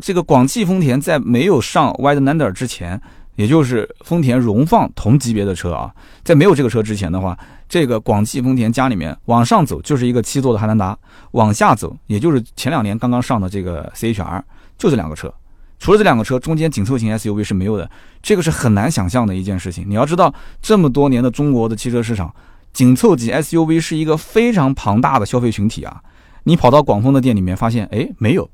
[0.00, 3.00] 这个广汽丰田在没有上 Widelander 之前，
[3.36, 5.92] 也就是丰田荣放同级别的车啊，
[6.24, 10.96] 在没有这个车之前的话，这个广汽丰田家里面往上走就是一个七座的汉兰达，
[11.32, 14.42] 往下走也就是前两年刚刚上的这个 CHR，
[14.76, 15.32] 就这两个车，
[15.78, 17.88] 除了这两个车，中间紧凑型 SUV 是没有的，
[18.22, 19.84] 这个是很难想象的一件事情。
[19.86, 22.34] 你要知道，这么多年的中国的汽车市场，
[22.72, 26.02] 紧凑级 SUV 是一个非常庞大的消费群体啊，
[26.44, 28.48] 你跑到广丰的店里面发现，哎，没有。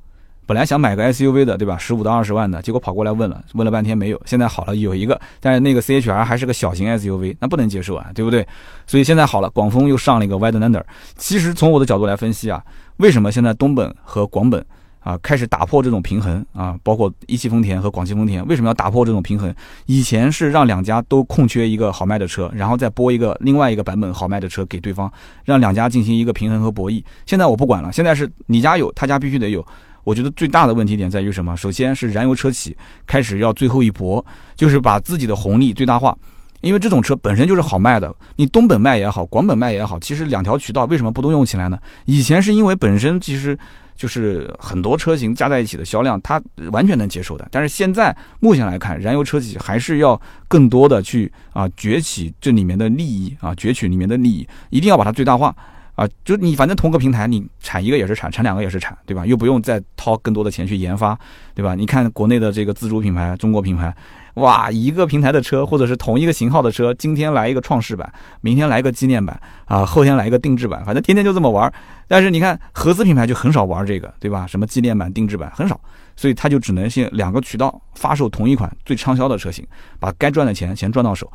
[0.48, 1.76] 本来想买个 SUV 的，对吧？
[1.76, 4.18] 十五到二十万的，结果跑过来问了，问了半天没有。
[4.24, 8.46] 现在好了，有一个，但是那个 CHR 还是个小型 SUV，那不能接受啊，对不对？
[8.86, 10.82] 所以现在好了，广丰又上了一个 Widelander。
[11.18, 12.64] 其实从我的角度来分析啊，
[12.96, 14.64] 为什么现在东本和广本
[15.00, 16.74] 啊开始打破这种平衡啊？
[16.82, 19.54] 包括一汽丰田和广汽丰田为什么要打破这种平衡？
[19.84, 25.12] 以前是让两家都空缺一个好卖的车，然后再拨一个另外一个版本好卖的车给对方，
[25.44, 27.04] 让两家进行一个平衡和博弈。
[27.26, 29.62] 现在我不管了，现在是你家有，他家必须得有。
[30.08, 31.54] 我觉得最大的问题点在于什么？
[31.54, 32.74] 首先是燃油车企
[33.06, 34.24] 开始要最后一搏，
[34.56, 36.16] 就是把自己的红利最大化。
[36.62, 41.78] 因为这种车本身就是好卖的，你东本卖也好，广本卖也好，其实两条渠道为什么不都用起来呢？
[42.06, 43.56] 以前是因为本身其实
[43.94, 46.42] 就是很多车型加在一起的销量，它
[46.72, 47.46] 完全能接受的。
[47.50, 50.18] 但是现在目前来看，燃油车企还是要
[50.48, 55.54] 更多的去啊崛起这里面的利益啊，攫取里面的利益，一定要把它最大化。
[55.98, 59.26] 啊，就你反正同个平台，你产一个也是产，产两个也是产，对吧？
[59.26, 61.18] 又不用再掏更多的钱去研发，
[61.56, 61.74] 对吧？
[61.74, 63.92] 你看国内的这个自主品牌、中国品牌，
[64.34, 71.72] 哇，一个平台的车或者是同一个型号的车，今天来一个创世版，明天来一个纪念版，啊，后天来一个定制版，反正天天就这么玩。
[72.06, 74.46] 但是你看合资品牌就很少玩这个，对吧？
[74.46, 75.80] 什么纪念版、定制版很少，
[76.14, 79.66] 所以它就只能是两个渠道发售同一款最畅销的车型，
[79.98, 81.28] 把该赚的钱先赚到手。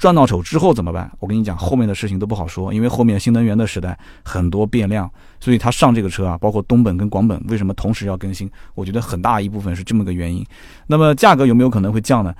[0.00, 1.12] 赚到手之后怎么办？
[1.18, 5.08] 我跟你讲，后面的事情都不好说，因为后面新能源的时代很多变量，
[5.38, 8.50] 所以他上这个车啊，包括东本跟广本为什么同时要更新？
[8.74, 10.42] 我觉得很大一部分是这么个原因。
[10.86, 12.34] 那么价格有没有可能会降呢？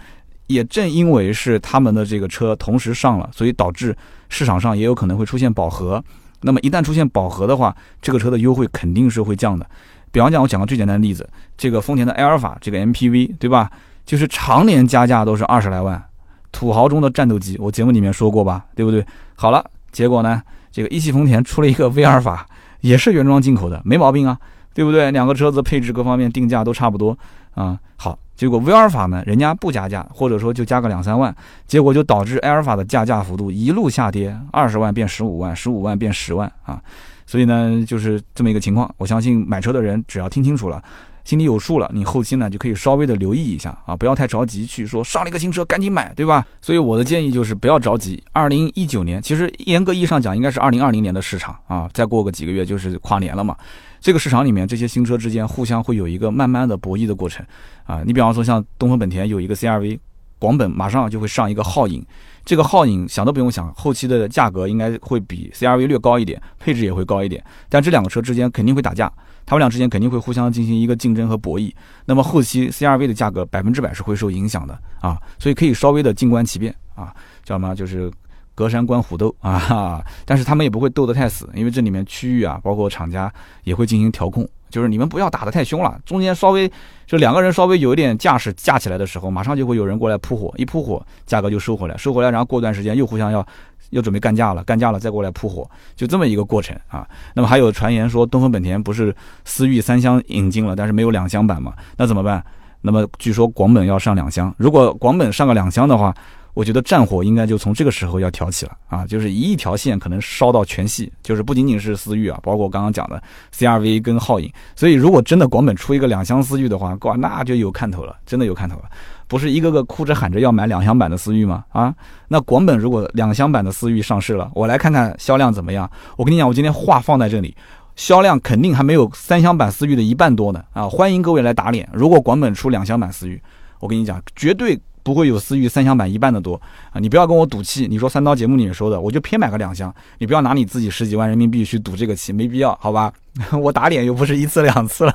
[0.46, 3.94] 也正因为是他们的这个车同时上了，所以导致
[4.30, 6.02] 市场上也有可能会出现饱和。
[6.40, 9.68] 那么一旦出现饱和的话，这个车的优惠肯定是会降的。
[10.10, 13.70] 比方讲，我讲个最简单的例子，这个丰田的埃尔法这个 MPV，对吧？
[14.06, 16.02] 就是常年加价都是二十来万。
[16.52, 19.04] 土豪中的战斗机，我节目里面说过吧，对不对？
[19.34, 22.46] 好了，结果呢，这个一汽丰田出了一个威尔法，
[22.80, 24.38] 也是原装进口的，没毛病啊，
[24.74, 25.10] 对不对？
[25.10, 27.16] 两个车子配置各方面定价都差不多
[27.54, 27.78] 啊。
[27.96, 31.34] 好，结果威尔法呢，人家不加价，或者说就加个两三万，
[31.66, 36.82] 结果就导致埃尔法的加价幅度一路下跌，二十万变十五万，十五万变十万啊。
[37.26, 38.92] 所以呢，就是这么一个情况。
[38.96, 40.82] 我相信买车的人只要听清楚了。
[41.24, 46.46] 心里有数了，你后期呢就可以稍微的留意一下啊，不要太着急去说上了一个新车赶紧买，对吧？
[46.60, 48.22] 所以我的建议就是不要着急。
[48.32, 53.56] 二零一九年其实严格意义上讲应该是二零二零年的市场啊，再过个几个月就是跨年了嘛。
[54.00, 57.44] 这个市场里面这些新车之间互相会有一个慢慢的博弈的过程
[57.84, 58.02] 啊。
[58.06, 59.98] 你比方说像东风本田有一个 CRV，
[60.40, 62.04] 广本马上就会上一个皓影，
[62.44, 69.12] 这个皓影想都不用想，后期的价格应该会比 CRV 略高一点，配置也会高一点，但这两个车之间肯定会打架。
[69.46, 71.72] 他们俩之间肯定会互相进行一个竞争和博弈，
[72.06, 78.10] 那么后期 CRV 的价格百分之百是会受影响的啊，所以可以稍微的静观其变啊，叫什么就是
[78.54, 83.32] 隔山观虎斗啊，但是他们也不会斗得太死，因为这里面区域啊，包括厂家
[83.64, 86.70] 也会进行调控，就是你们不要打得太凶了，中间稍微
[87.06, 93.46] 就两个人稍微有一点架势架起来的时候，马上就会有人过来扑火，一扑火价格就收回来，收回来，然后过段时间又互相要。
[93.90, 97.04] 又准备干架了，干架了再过来扑火，就这么一个过程啊。
[97.34, 99.12] 那么还有传言说东风本田不是
[99.44, 101.74] 思域三厢引进了，但是没有两厢版嘛？
[101.96, 102.40] 那怎么办？
[102.82, 106.14] 那么据说广本要上两厢，如果广本上个两厢的话，
[106.54, 113.22] 我觉得战火应该就从这个时候要挑起了啊，就是一条线可能烧到全系，就是不仅仅是思域啊，包括刚刚讲的
[113.56, 114.52] CRV 跟皓影。
[114.74, 118.84] 所以如果真的广本出一个两厢思域的话，哇，那就有看头了，真的有看头了。
[119.28, 121.64] 不是一个个哭着喊着要买两厢版的思域吗？
[121.70, 121.94] 啊，
[122.26, 125.88] 那广本如果两厢版的思域上市了，我来看看销量怎么样。
[126.16, 127.56] 我跟你讲，我今天话放在这里，
[127.94, 130.64] 销量肯定还没有三厢版思域的一半多呢。
[130.72, 131.88] 啊，欢迎各位来打脸。
[131.92, 133.40] 如果广本出两厢版思域，
[133.78, 136.60] 我跟你讲，绝对不会有思域三厢版一半的多
[136.92, 137.00] 啊！
[137.00, 137.86] 你不要跟我赌气。
[137.88, 139.94] 你说三刀节目里面说的，我就偏买个两厢。
[140.18, 143.12] 你不要拿你自己十几万人民币去赌这个气，没必要，好吧？
[143.60, 145.12] 我打脸又不是一次两次了。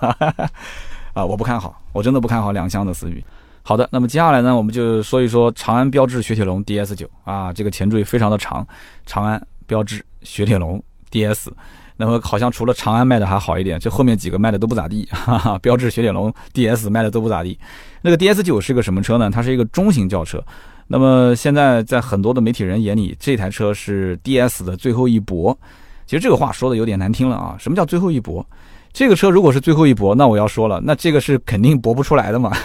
[1.13, 3.23] 啊，我不看好，我真的不看好两厢的思域。
[3.63, 8.67] 好的，那么接下来呢，我们就说一说长安标致雪铁龙 DS 九啊，这个前缀非常的长，
[9.05, 11.47] 长安标致雪铁龙 DS，
[11.97, 17.57] 那么好像除了长安卖的还好一点，这后面几个卖的都不咋地，哈哈，标致雪铁龙 DS 卖的都不咋地。
[18.05, 19.31] 那个 DS 九是个什么车呢？
[19.31, 20.39] 它是一个中型轿车，
[20.85, 25.57] 那么现在在很多的媒体人眼里，这台车是 DS 的最后一搏。
[26.05, 28.45] 其实这个话说的有点难听了啊，什么叫最后一搏？
[28.93, 32.55] 这个车如果是最后一搏，那我要说了，那这个是肯定搏不出来的嘛？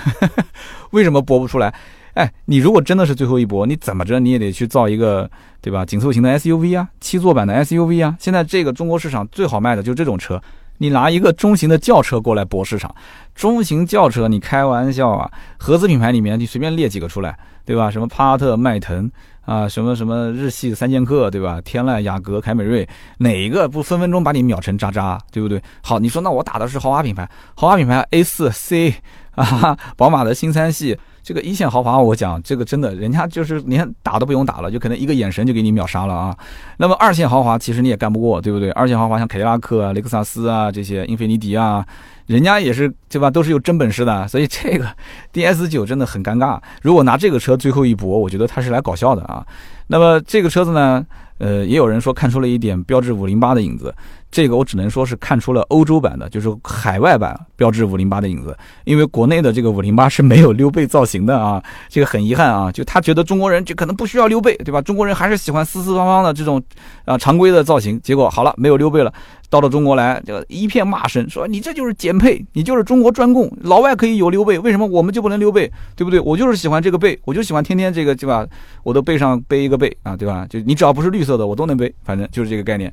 [0.92, 1.74] 为什么搏不出来？
[2.12, 5.31] 哎，你如果真的是最后一搏，你怎么着你也得去造一个，
[5.62, 5.87] 对吧？
[5.87, 8.14] 紧凑型的 SUV 啊，七座版的 SUV 啊。
[8.20, 10.38] 现在这个中国市场最好卖的就是这种车，
[10.76, 12.94] 你拿一个中型的轿车过来搏市场，
[13.40, 15.31] 中型轿车你开玩笑啊？
[15.59, 17.90] 合资品牌里面你随便列几个出来，对吧？
[17.90, 19.11] 什么帕萨特、迈腾。
[19.46, 21.59] 啊，什么什么日系三剑客，对吧？
[21.62, 22.87] 天籁、雅阁、凯美瑞，
[23.18, 25.61] 哪一个不分分钟把你秒成渣渣，对不对？
[25.83, 28.94] 好，你说那我打的是豪华品牌，豪华品牌 A 四 C
[29.33, 36.37] 啊，宝马的新三系，这个一线豪华，我讲这个真的，人家就是连打都不用打了，就可能一个眼神就给你秒杀了啊。
[36.78, 38.70] 那么二线豪华其实你也干不过，对不对？
[38.72, 41.87] 二线豪华像凯迪拉克啊、雷克萨斯啊这些，英菲尼迪啊。
[42.26, 43.28] 人家也是对吧？
[43.28, 44.87] 都是有真本事的，所以这个
[45.33, 46.61] D S 九真的很尴尬。
[46.80, 49.44] 如果拿这个车最后一搏，我觉得他是来搞笑的啊。
[49.88, 51.04] 那么这个车子呢，
[51.38, 53.92] 呃，也有人说看出了一点标致五零八的影子。
[54.31, 58.57] 这个我只能说是看出了欧洲版的，就是海外版标致五零八的影子。
[58.85, 62.71] 因为国内的这个五零八是没有溜背造型的啊，这个很遗憾啊。
[62.71, 64.81] 就他觉得中国人就可能不需要溜背，对吧？
[64.81, 66.62] 中国人还是喜欢四四方方的这种
[67.05, 68.01] 啊常规的造型。
[68.03, 69.12] 结果好了，没有溜背了。
[69.49, 75.69] 到了中国来，这个一片骂声，说你这就是减配，你就是中国专供，老外可以有溜背，为什么我们就不能溜背？
[75.97, 76.21] 对不对？
[76.21, 78.47] 我就是喜欢这个背，我就喜欢天天这个，对吧？
[78.85, 80.47] 我的背上背一个背啊，对吧？
[80.49, 82.93] 就你只要不是绿色的，我都能背，反正就是这个概念。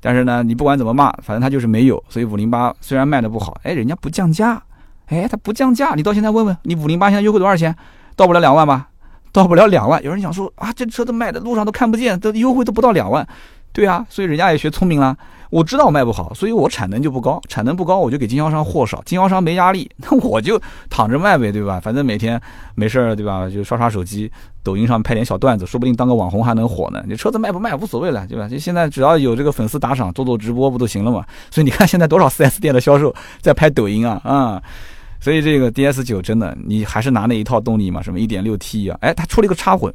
[0.00, 2.02] 但是呢，你不管怎么骂，反正它就是没有。
[2.08, 4.62] 所以五零八虽然卖的不好，哎，人家不降价，
[5.06, 7.74] 哎，它不降价，你到现在问问你五零八现在优惠多少钱？
[8.14, 8.88] 到不了两万吧？
[9.32, 10.02] 到不了两万。
[10.02, 13.26] 有人想说啊，这车都卖的路上都看不见，都优惠都不到两万。
[13.72, 15.16] 对啊，所以人家也学聪明了。
[15.50, 21.78] 我知道我卖不好，所以我产能就不高，产能不高，我就给经销商货少，经销商没压力，那我就躺着卖呗，对吧？
[21.78, 22.40] 反正每天
[22.74, 23.48] 没事儿，对吧？
[23.48, 24.30] 就刷刷手机，
[24.66, 27.04] 抖音上拍点小段子，说不定当个网红还能火呢。
[27.06, 28.48] 你车子卖不卖无所谓了，对吧？
[28.48, 31.24] 就现在只要有这个粉丝打赏，做做直播不都行了嘛？
[31.52, 34.60] 所以你看现在多少 4S 店的销售在拍抖音啊啊！
[35.20, 38.02] 所以这个 DS 九真的，你还是拿那一套动力嘛？
[38.02, 38.98] 什么 1.6T 啊？
[39.00, 39.94] 哎，它出了一个插混。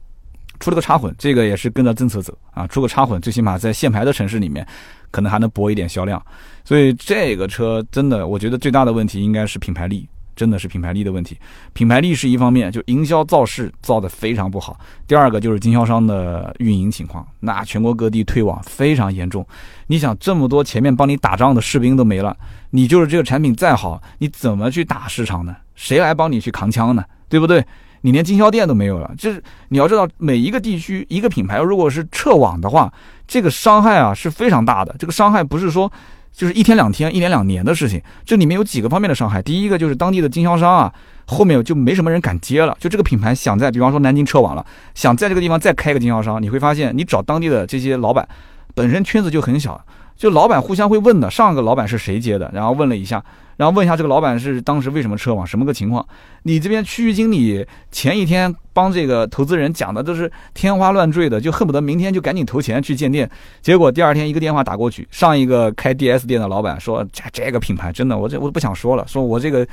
[0.60, 2.68] 出了个插混，这个也是跟着政策走啊。
[2.68, 4.64] 出个插混，最起码在限牌的城市里面，
[5.10, 6.24] 可能还能博一点销量。
[6.64, 11.38] 所以这个车真的，我觉得最大的问题应该是品牌力，真的是品牌力的问题。
[11.74, 14.80] 品牌力是一方面，就营销造势造的非常不好。
[15.08, 19.46] 第二个就是经销商的运营情况，那全国各地退网非常严重。
[19.88, 22.36] 你想这么多前面帮你打仗的士兵都没了，
[22.70, 25.56] 你就是这个产品再好，你怎么去打市场呢？
[25.76, 27.04] 谁来帮你去扛枪呢？
[27.28, 27.66] 对不对？
[28.04, 32.92] 你连经销店都没有了，就是你要知道，每一个地区一个品牌如果是撤网的话，
[33.28, 34.96] 这个伤害啊是非常大的。
[34.98, 35.92] 这个伤害不是说
[36.34, 38.02] 就是一天两天、一年两年的事情。
[38.26, 39.42] 这里面有几个方面的伤害。
[39.42, 40.94] 第一个就是当地的经销商啊，
[41.28, 42.76] 后面就没什么人敢接了。
[42.80, 44.66] 就这个品牌想在，比方说南京撤网了，
[44.96, 48.28] 想在这个地方再开个经销商，你会发现，你找当地的这些老板，
[48.74, 49.84] 本身圈子就很小。
[50.22, 52.48] 就老板互相会问的，上个老板是谁接的？
[52.54, 53.26] 然后问了一下，
[53.58, 56.08] 然后问一下这个老板是当时为什么撤网什么个情况？
[56.44, 63.28] 你这边区域经理前一天帮这个投资人讲的都是天花乱坠的，就恨不得明天就赶紧投钱去建店。
[63.64, 69.68] 结果第二天一个电话打过去，上一个开 DS 店的老板说：“这这个品牌真的，我这我都不想说了，说我这个，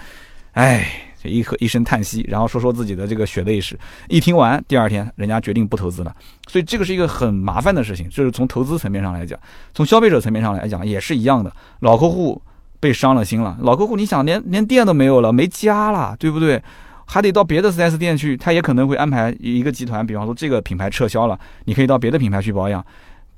[0.53, 3.77] 哎。”这一一声叹息，然后说说自己的这个血泪史。
[4.09, 6.15] 一听完，第二天人家决定不投资了。
[6.47, 9.37] 所以这个是一个很麻烦的事情，就是从投资层面上来讲，
[9.75, 11.53] 从消费者层面上来讲也是一样的。
[11.81, 12.41] 老客户
[12.79, 16.63] 被伤了心了，老客户你想连连店都没有了，没家了，对不对？
[17.05, 22.85] 还得到别的 4S 店去，他也可能会安排一个集团，比方说这个品牌撤销了，你可以到别的品牌去保养。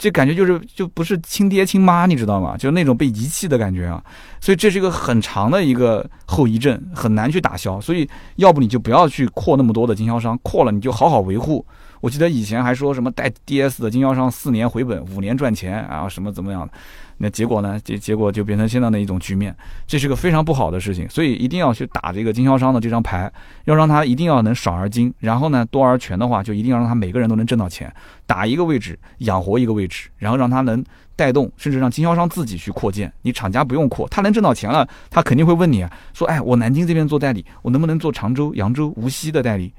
[0.01, 2.57] 这感觉就是就不是亲爹亲妈，你知道吗？
[2.57, 4.03] 就那种被遗弃的感觉啊！
[4.40, 7.78] 所以这是一个很长的一个后遗症，很难去打消。
[7.78, 11.62] 所以要不你就不要去扩那么多的经销商，扩了你就好好维护。
[12.01, 16.72] 我记得以前还说什么带 DS 的经销商四年回本，五年赚钱啊，什么怎么样的？
[17.23, 17.79] 那结果呢？
[17.85, 19.55] 结结果就变成现在的一种局面，
[19.87, 21.07] 这是个非常不好的事情。
[21.11, 23.31] 所以一定要去打这个经销商的这张牌，
[23.66, 27.93] 要让他一定要能少而精，然后呢多而全的话，就一定要让他每个人都能挣到钱，
[28.27, 30.83] 打一个位置养活一个位置，然后让他能
[31.14, 33.12] 带动，甚至让经销商自己去扩建。
[33.21, 39.71] 你厂家不用扩，他能挣到钱了，他肯定会问你说：“哎，我南京这边做代理，我能不能做常州、扬州、无锡的代理？”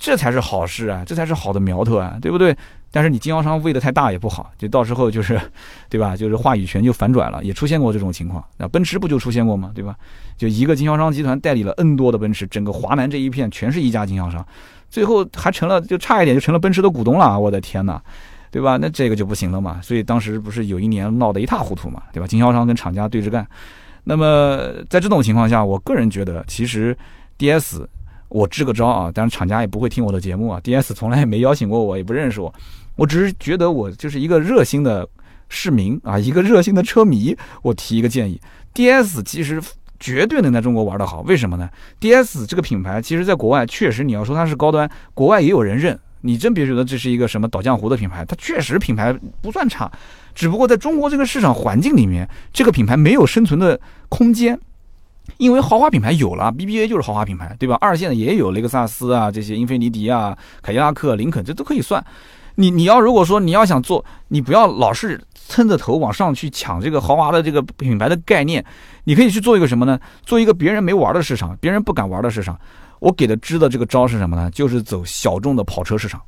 [0.00, 2.56] 这才是好事啊，这才是好的苗头啊，对不对？
[2.90, 5.38] 但是你经销商喂的太大也不好，就到时候就是，
[5.90, 6.16] 对吧？
[6.16, 8.42] 就是话语权就反转了，也出现过这种情况。
[8.56, 9.70] 那奔驰不就出现过吗？
[9.74, 9.94] 对吧？
[10.38, 14.44] 就一个经销商集团代理了 N 多的奔驰，整个华南这一片全是一家经销商，
[14.88, 17.38] 最后还成了就差一点就成了奔驰的股东了。
[17.38, 18.02] 我的天哪，
[18.50, 18.78] 对吧？
[18.80, 19.80] 那这个就不行了嘛。
[19.82, 22.26] 所以当时不是有一年闹得一塌糊涂嘛，对吧？
[22.26, 23.46] 经销商跟厂家对着干。
[24.02, 26.96] 那么在这种情况下，我个人觉得其实
[27.38, 27.86] DS。
[28.30, 30.58] 我支个招啊，当然厂家也不会听我的节目啊。
[30.64, 32.52] DS 从来也没邀请过我，也不认识我。
[32.96, 35.06] 我只是觉得我就是一个热心的
[35.48, 37.36] 市民啊，一个热心的车迷。
[37.62, 38.40] 我提一个建议
[38.74, 39.60] ，DS 其实
[39.98, 41.20] 绝对能在中国玩得好。
[41.22, 41.68] 为什么呢
[42.00, 45.98] ？DS 这个品牌，其实在国外确实你要说它是高端，国外也有人认。
[46.22, 49.10] 你真别觉得这是一个什么倒浆糊的品牌，它确实品牌
[49.40, 49.90] 不算差，
[50.34, 54.60] 只不过在中国这个市场环境里面，这个品牌没有生存的空间。
[55.38, 57.76] 因为豪华品牌有了，BBA 就是豪华品牌，对吧？
[57.80, 62.04] 二线的也有雷克萨斯啊，这些英菲尼迪啊、凯迪拉克、林肯，这都可以算。
[62.56, 65.18] 你你要如果说你要想做，你不要老是
[65.48, 68.62] 撑着头往上去抢这个豪华的这个品牌的概念，
[69.04, 69.98] 你可以去做一个什么呢？
[70.24, 72.58] 做一个别人没玩的市场，别人不敢玩的市场。
[72.98, 74.50] 我给的支的这个招是什么呢？
[74.50, 76.20] 就是走小众的跑车市场。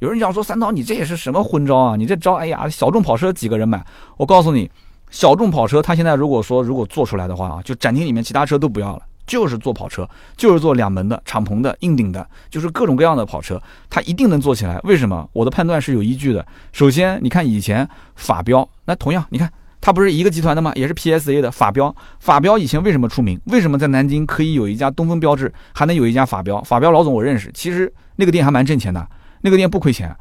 [0.00, 1.96] 有人讲说三刀，你这也是什么昏招啊？
[1.96, 3.82] 你这招，哎呀，小众跑车几个人买？
[4.18, 4.70] 我告诉你。
[5.10, 14.78] 小众跑车，它现在如果说如果做出来的话啊，就展厅里面其他车都不要了，就是做跑车，就是做两门的敞篷的硬顶的，就是各种各样的跑车，它一定能做起来。
[14.84, 15.28] 为什么？
[15.32, 16.44] 我的判断是有依据的。
[16.72, 19.50] 首先，你看以前法标，那同样，你看
[19.80, 20.72] 它不是一个集团的吗？
[20.74, 21.94] 也是 PSA 的法标。
[22.20, 23.40] 法标以前为什么出名？
[23.46, 26.60] 为什么在南京可以有一家东风标致，还能有一家法标？
[26.62, 29.06] 法标老总我认识，其实那个店还蛮挣钱的，
[29.40, 30.14] 那个店不亏钱。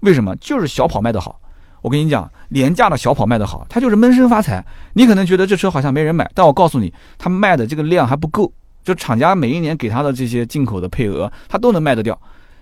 [0.00, 0.34] 为什么？
[0.36, 1.40] 就是小跑卖得好。
[1.84, 4.64] 我跟你讲，廉价的小跑卖得好，它就是闷声发财。
[4.94, 8.50] 你可能觉得这车好像没人买，但我告诉你，它卖的这个量还不够。
[8.82, 12.18] 就厂家每一年给它的这些进口的配额，它都能卖得掉。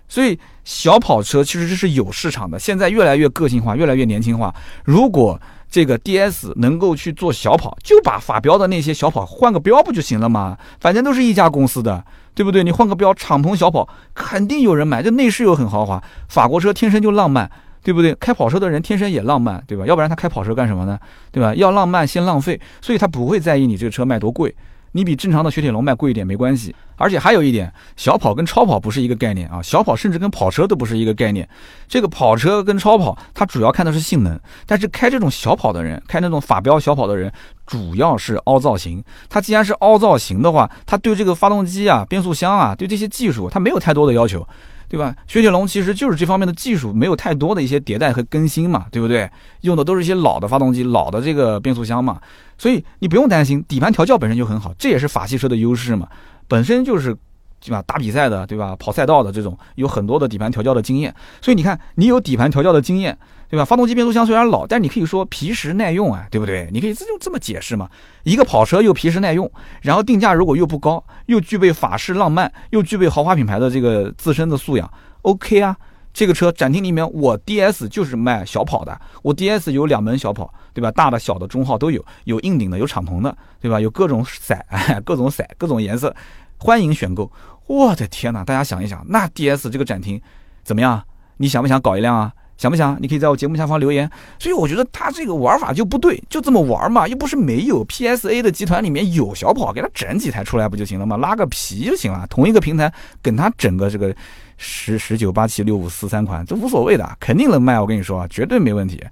[0.09, 2.59] 所以小跑车其实这是有市场的。
[2.59, 4.53] 现在越来越个性化，越来越年轻化。
[4.85, 10.59] 如果这个 DS 能够去做小跑，就把法标的那些小跑换个标不就行了吗？
[10.81, 12.05] 反正都是一家公司的，
[12.35, 12.65] 对不对？
[12.65, 15.01] 你换个标，敞篷小跑肯定有人买。
[15.01, 17.49] 这内饰又很豪华，法国车天生就浪漫。
[17.83, 18.15] 对不对？
[18.15, 19.85] 开跑车的人天生也浪漫，对吧？
[19.87, 20.99] 要不然他开跑车干什么呢？
[21.31, 21.55] 对吧？
[21.55, 24.55] 要浪漫先浪费，所以他不会在意你这个车卖多贵，
[24.93, 26.75] 你比正常的雪铁龙卖贵一点没关系。
[26.97, 31.49] 而且还有一点，小跑跟超跑不是一个概念啊，小跑甚至跟跑车都不是一个概念。
[31.89, 37.33] 这个跑车跟超跑，它主要看的是性能，但是开这种小跑的人，开那种法标小跑的人，
[37.67, 39.03] 主要是凹造型。
[39.29, 44.47] 它既然是凹造型的话，它对这个发动机啊、变速箱啊，对这些技术，它没有太多的要求。
[44.93, 45.17] 对吧？
[45.27, 49.31] 雪铁龙其实就是这方面的技术没有太多的一些迭代和更新嘛，对不对？
[49.63, 52.21] 用的都是一些老的发动机、老的这个变速箱嘛，
[52.59, 56.07] 所以你不用担心，底盘调教本身就很好，这也是法系车的优势嘛，
[56.47, 57.17] 本身就是。
[57.65, 57.83] 对吧？
[57.87, 58.75] 打比赛的，对吧？
[58.79, 63.17] 跑赛道的这种有很多的底盘调教的经验，所以你看，你有底盘调教的经验，
[63.49, 63.65] 对吧？
[63.65, 66.69] 发动机、变速箱虽然老，但你可以说皮实耐用啊，对不对？
[66.73, 67.89] 你可以这就这么解释嘛。
[68.25, 69.51] 一个跑车又皮实耐用，
[69.81, 74.91] 然后定价如果又不高，又具备法式浪漫，又具备豪华品牌的这个自身的素养
[75.23, 75.77] ，OK 啊。
[76.15, 80.91] 这个车展厅里面，我 DS 就是卖小跑的，我 DS 有两门小跑，对吧？
[80.91, 83.81] 大的、小的、中号都有，有硬顶的，有敞篷的，对吧？
[83.81, 84.55] 有各种色，
[85.07, 86.15] 各种色，各种颜色，
[86.59, 87.33] 欢迎选购。
[87.67, 88.45] 我的天哪！
[88.45, 90.21] 大家想一想，那 DS 这个展厅
[90.63, 91.03] 怎么样？
[91.37, 92.33] 你想不想搞一辆啊？
[92.59, 92.97] 想不想？
[93.01, 94.09] 你可以在我节目下方留言。
[94.39, 101.17] 所以我觉得他这个玩法就不对，就这么玩嘛，又不是没有 PSA 的集团里面有小跑，给他整几台出来不就行了吗？
[101.17, 102.27] 拉个皮就行了。
[102.29, 104.15] 同一个平台跟他整个这个
[104.59, 107.81] 十十九八七六五四三款，这无所谓的，肯定能卖。
[107.81, 109.03] 我跟你说，绝对没问题。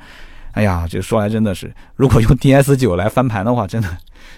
[0.52, 3.88] 哎呀，这说来真的是，如果用 DS 九来翻盘的话，真的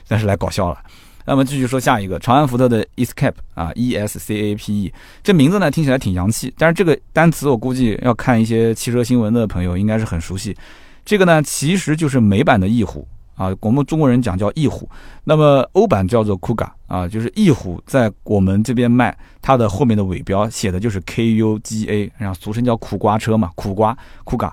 [0.09, 0.79] 那是来搞笑了。
[1.25, 4.93] 那么继续说下一个，长安福特的 Escape 啊，E S C A P E，
[5.23, 10.57] 这名字呢听起来挺洋气，但是这个单词我估计要看一些汽车新闻的朋友应该是很熟悉。
[11.05, 13.07] 这个呢其实就是美版的翼虎
[13.37, 14.89] 啊，我们中国人讲叫翼虎，
[15.25, 24.51] 那么欧版叫做 Kuga 啊，就是翼虎在我们这边卖，它的后面的尾标写的就是 K U G A，然后俗称叫苦瓜车嘛，苦瓜 Kuga。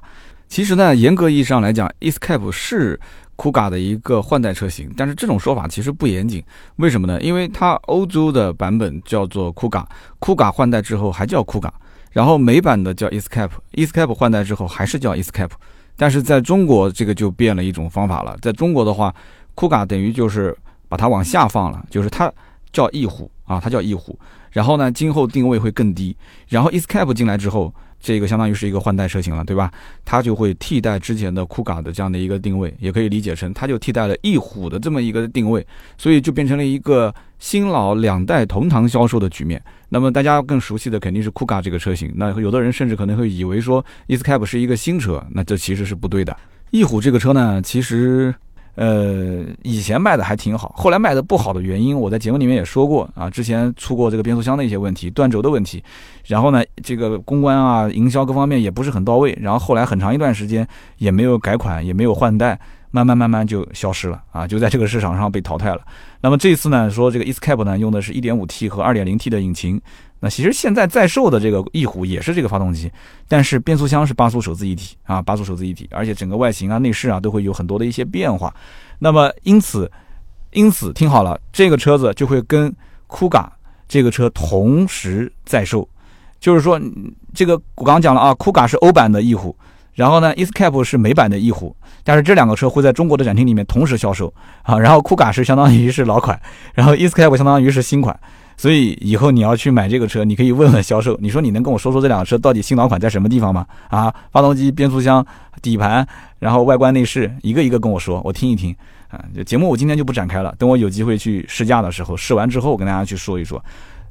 [0.48, 3.00] 其实呢，严格意义上来讲，Escape 是。
[3.40, 6.44] 酷咖的一个换代车型，但是这种说法其实不严谨。
[6.76, 7.22] 为什么呢？
[7.22, 9.88] 因为它欧洲的版本叫做酷咖，
[10.20, 11.74] 酷咖换代之后还叫酷咖，
[12.12, 15.52] 然后美版的叫 Escape，Escape 换代之后还是叫 Escape。
[15.96, 19.16] 但是在中国这个就变了一种方法了，在中国的话，
[19.56, 20.54] 酷咖等于就是
[20.90, 22.30] 把它往下放了，就是它
[22.74, 24.20] 叫翼虎啊，它叫翼虎。
[24.52, 26.14] 然后呢，今后定位会更低。
[26.50, 27.74] 然后 Escape 进来之后。
[28.00, 29.72] 这个相当于是一个换代车型了，对吧？
[30.06, 35.66] 它就会替代之前的酷咖的这样的一个定位，也可以理解成它就替代了翼虎的这么一个定位，
[35.98, 39.62] 所以就变成了一个新老两代同堂销售的局面。
[39.90, 46.36] 那么大家更熟悉的肯定是酷咖这个车型，那有的人甚至可能会以为说 Escape 是一个新车，那这其实是不对的。
[46.72, 48.34] 翼虎这个车呢，其实。
[48.76, 53.30] 呃，以前卖的还挺好，后来卖的不好的原因，我在节目里面也说过啊。
[53.30, 55.84] 之前出过这个变速箱的一些问题、断轴的问题，
[56.26, 60.66] 然后呢，这个公关啊、营销各方面也不是很到位，然后后来很长一段时间
[60.98, 62.58] 也没有改款，也没有换代，
[62.92, 65.82] 慢慢慢慢就消失了啊，就在这个市场上被淘汰了。
[66.22, 69.82] 那么这次呢，说这个 Escape 呢，用的是一点五 T 和二点零 T 的引擎。
[70.22, 72.92] 那其实现在在售的这个翼虎也是这个发动机，
[73.28, 78.54] 但是变速箱是八速手自一体啊，八速手自一体，而且整个外形啊、内饰啊都会有很多的一些变化。
[79.00, 79.90] 那么因此，
[80.52, 82.76] 因此听好了，这个车子就会跟
[83.08, 83.50] 酷咖
[83.88, 85.88] 这个车同时在售，
[86.40, 86.78] 就是说
[87.34, 89.56] 这个我刚刚讲了啊，酷咖是欧版的翼虎，
[89.94, 96.38] 然后呢，Escape 是美版的翼虎，但是这两个车会在中国的展厅里面同时销售啊，然后酷咖是相当于是老款，
[96.74, 98.20] 然后 Escape 相当于是新款。
[98.60, 103.66] 所以以后你要去买这个车，你可以问问销售，你说你能跟我说说这两个车到底新老款在什么地方吗？
[103.88, 105.26] 啊，发动机、变速箱、
[105.62, 106.06] 底盘，
[106.40, 108.76] 然后外观内饰，一个一个跟我说，我听一听。
[109.08, 113.64] 啊，节目我今天就不展开了，等我有机会去试驾的时候，试完之后我跟大家去说一说。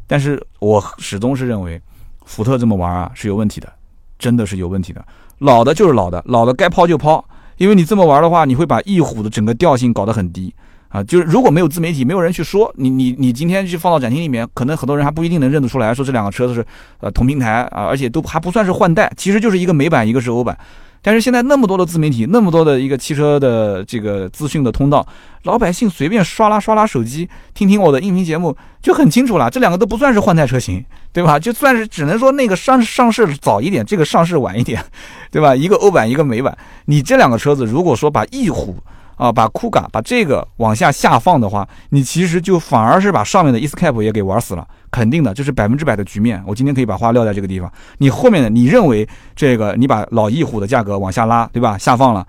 [0.07, 1.79] 但是我始终是认为，
[2.25, 3.71] 福特这么玩啊是有问题的，
[4.19, 5.05] 真的是有问题的。
[5.41, 7.23] 老的就是老的，老的该抛就抛，
[7.59, 10.55] 因为你这么玩的话，你会把翼虎的整个调性搞得很低。
[10.89, 16.65] 啊，就是如果没有自媒体，没有人去说你，你你今天去放到展厅里面，可能很多人还不一定能认得出来，说这两个车子是
[17.01, 20.57] 呃同平台啊，而且都还不算是换代，其实就是一个美版，一个是欧版。
[21.01, 25.07] 但是现在那么多的自媒体，那么多的一个汽车的这个资讯的通道，
[25.45, 31.39] 老百姓随便刷拉刷拉手机，听听我的音频节目就很清楚了，这两个都不算是换代车型，对吧？
[31.39, 34.85] 就算是只能说那个上上市早一点，这个上市晚一点，
[35.31, 35.55] 对吧？
[35.55, 38.77] 一个欧版，一个美版，你这两个车子如果说把翼虎。
[39.19, 46.43] 啊，把酷咖把这个往下下放的话，你其实就反而是把上面的 Escape 也给玩死了，肯定的，这是百分之百的局面。
[46.47, 49.07] 我今天可以把话撂在这个地方，你后面的你认为
[49.37, 51.77] 这个你把老翼虎的价格往下拉，对吧？
[51.77, 52.27] 下放了。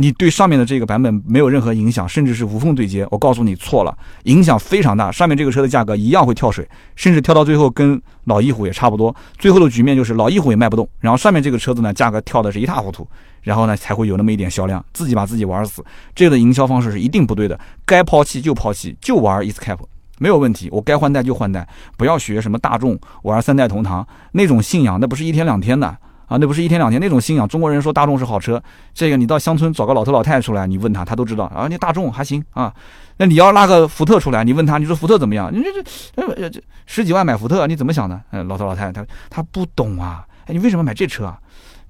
[0.00, 3.06] 你对上面的这个版本没有任何影响，甚至是无缝对接。
[3.10, 5.12] 我告诉你错了，影响非常大。
[5.12, 9.14] 上面这个车的价格一样会跳水，甚至跳到最后跟老翼虎也差不多。
[9.36, 13.06] 最后的局面就是老翼虎也卖不动，然后上面这个车子呢价格跳的是一塌糊涂，
[13.42, 15.84] 然后呢才会有那么一点销量，自己把自己玩死。
[16.14, 19.84] 这个的营销方式是一定不对的，该抛弃就抛弃，就玩 Escape
[20.18, 20.70] 没有问题。
[20.72, 25.94] 我该换代就换代，不要学什么大众玩三代同堂那种信仰，那不是一天两天的。
[26.30, 27.46] 啊，那不是一天两天那种信仰。
[27.48, 28.62] 中国人说大众是好车，
[28.94, 31.46] 这个你到乡村找个老头老太太出来，你问他，他都知道。
[31.46, 32.72] 啊，你大众还行啊。
[33.16, 35.52] 那你要拉个福特出来，你问他，你说福特怎么样？
[35.52, 35.82] 你这
[36.14, 38.20] 这这十几万买福特，你怎么想的？
[38.30, 40.24] 嗯，老头老太太他他不懂啊。
[40.46, 41.36] 哎，你为什么买这车啊？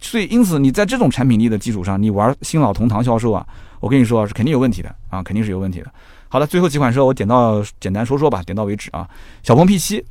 [0.00, 3.46] 所以因此你在这种产品力的基础上，你玩新老同堂销售啊，
[3.78, 5.92] 我跟你说是肯定有问题的啊，肯定是有问题的。
[6.28, 9.06] 好了，最后几款车我点到简单说说吧，点到为止啊。
[9.42, 10.02] 小鹏 P7，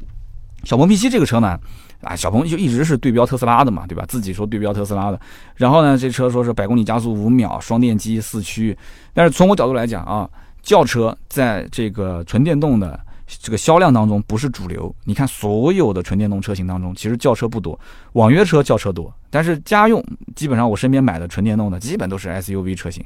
[0.65, 1.59] 小鹏 P7 这个车呢？
[2.01, 4.05] 啊，小鹏就一直是对标特斯拉的嘛，对吧？
[4.07, 5.19] 自己说对标特斯拉的，
[5.55, 8.77] 然后呢，这车说是百公里加速五秒，双电机四驱。
[9.13, 10.29] 但是从我角度来讲啊，
[10.61, 14.93] 轿车在这个纯电动的这个销量当中不是主流。
[15.03, 17.77] 你看所有的纯电动车型当中，其实轿车不多，
[18.13, 20.03] 网约车轿车多，但是家用
[20.35, 23.03] 基本上我身边买的纯电动的基本都是 SUV 车型。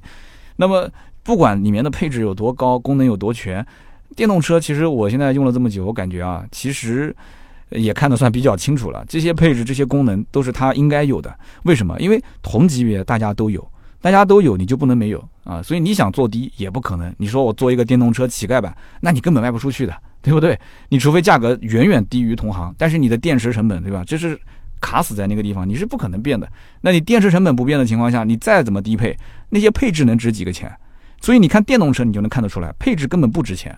[0.55, 0.87] 那么
[1.23, 3.65] 不管里面的配置有多高，功能有多全，
[4.15, 7.15] 电动车其实我现在用了这么久，我感觉啊，其实
[7.73, 9.03] 也看得算比较清楚了。
[9.07, 11.33] 这些配置、这些功能都是它应该有的。
[11.63, 11.99] 为什么？
[11.99, 13.67] 因为同级别大家都有。
[14.01, 15.63] 大家都有，你就不能没有啊！
[15.63, 17.15] 所以你想做低也不可能。
[17.17, 20.59] 你说我做一个电动车乞丐版，那你根本卖不出去的，对不对？
[20.89, 24.03] 你除非价格远远低于同行，但是你的电池成本，对吧？
[24.05, 24.37] 这是
[24.81, 26.45] 卡死在那个地方，你是不可能变的。
[26.81, 29.17] 那你电池成本不变的情况下，你再怎么低配，
[29.47, 30.69] 那些配置能值几个钱？
[31.21, 33.73] 所以你看电动车，你就能看得出来，配置根本不值钱。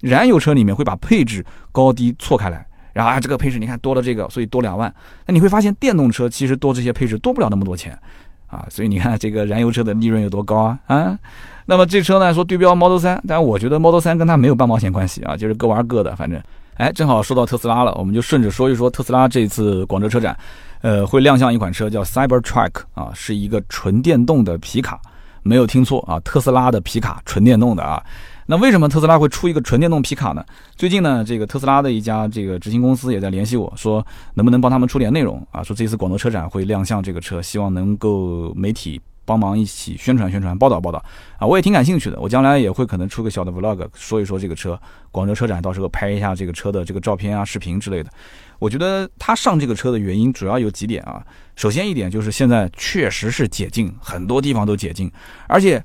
[0.00, 4.92] 燃油车里面会把配置高低错开来，然后啊，这个配置你看多了这个，所以多两万。
[5.26, 7.98] 那你会发现电动车其实多这些配置多不了那么多钱。
[8.46, 11.18] 啊，所以你看这个燃油车的利润有多高啊啊！
[11.64, 16.38] 那么这车呢说对标 Model 3，但我觉得 Model 3跟它没有半毛钱关系啊，就是各玩各的，反正。
[16.74, 20.38] 哎，正好说到特斯拉了，我们就顺着说一说特斯拉这次广州车展，
[20.82, 25.00] 呃，会亮相一款车叫 Cybertruck 啊，是一个纯电动的皮卡，
[25.42, 28.02] 没有听错啊，特斯拉的皮卡，纯电动的啊。
[28.46, 30.44] 那为什么特斯拉会出一个纯电动皮卡呢？
[30.76, 35.62] 最近呢，这个特斯拉的一家这个执行公司也在联系我说，能不能帮他们出点内容啊？
[35.62, 41.02] 说这次广州车展会亮相这个车，希望能够媒体帮忙一起宣传宣传、报道报道
[41.38, 41.46] 啊！
[41.46, 44.78] 我也挺感兴趣的，我将来也会可能出个小的 vlog，说一说这个车。
[45.12, 48.10] 广州车展到时候拍一下这个车的这个照片啊、视频之类的。
[48.58, 51.24] 我觉得他上这个车的原因主要有几点啊。
[51.54, 55.10] 首先一点就是现在确实是解禁，很多地方都解禁，
[55.46, 55.82] 而且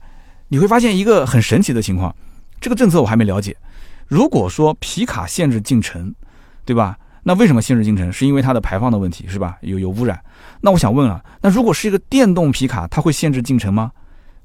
[0.48, 2.14] 你会发现一个很神奇的情况。
[2.60, 3.56] 这个政策我还没了解。
[4.08, 6.14] 如果说皮卡限制进城，
[6.66, 6.98] 对吧？
[7.24, 8.12] 那为什么限制进城？
[8.12, 9.58] 是因为它的排放的问题，是吧？
[9.62, 10.18] 有有污染。
[10.62, 13.92] 那我想问了，那如果是一个电动皮卡，它会限制进城吗？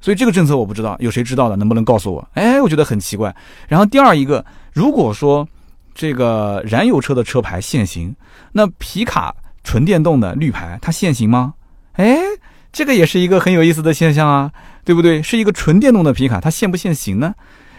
[0.01, 1.55] 所以这个政策我不知道，有谁知道的？
[1.55, 2.29] 能不能告诉我？
[2.35, 3.33] 哎，我觉得很奇怪。
[3.69, 5.47] 然后第二一个，如果说
[5.95, 8.13] 这个燃油车的车牌限行，
[8.51, 9.33] 那皮卡
[9.63, 11.55] 纯电动的绿牌它限行吗？
[11.93, 12.19] 哎，
[12.73, 14.51] 这个也是一个很有意思的现象啊，
[14.85, 15.23] 对不对？
[15.23, 17.33] 是一个纯电动的皮卡，它限不限行呢？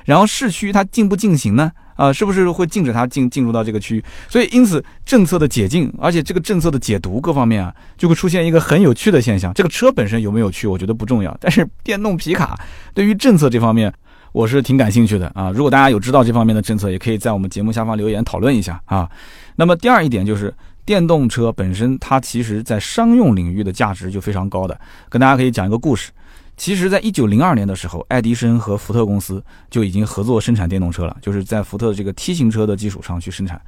[0.05, 1.71] 然后市区它进不进行呢？
[1.95, 4.03] 啊，是不是会禁止它进进入到这个区域？
[4.27, 9.53] 所以因此政策的解禁，而且这个政策的解读各方面啊，就会出现一个很有趣的现象。
[9.53, 12.59] 这个车本身有没有趣，我觉得不重要，但是电动皮卡
[12.95, 13.93] 对于政策这方面，
[14.31, 15.51] 我是挺感兴趣的啊。
[15.51, 19.07] 如果大家有知道这方面的政策，也可以在我们节目下方留言讨论一下啊。
[19.55, 20.51] 那么第二一点就是
[20.83, 24.75] 电动车本身它其实在商用领域的价值就非常高的，
[25.09, 26.09] 跟大家可以讲一个故事。
[26.55, 33.59] 其实，在一九零二年的时候，爱迪生和福特公司就已经合作生产电动车了，就是在福特的这个 T 型车的基础上去生产。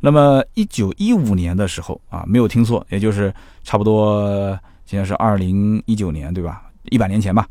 [0.00, 3.32] 那么，一九一五年的时候啊，没有听错，也就是
[3.62, 6.62] 差不多现在是二零一九年，对吧？
[6.90, 7.46] 一百年前吧，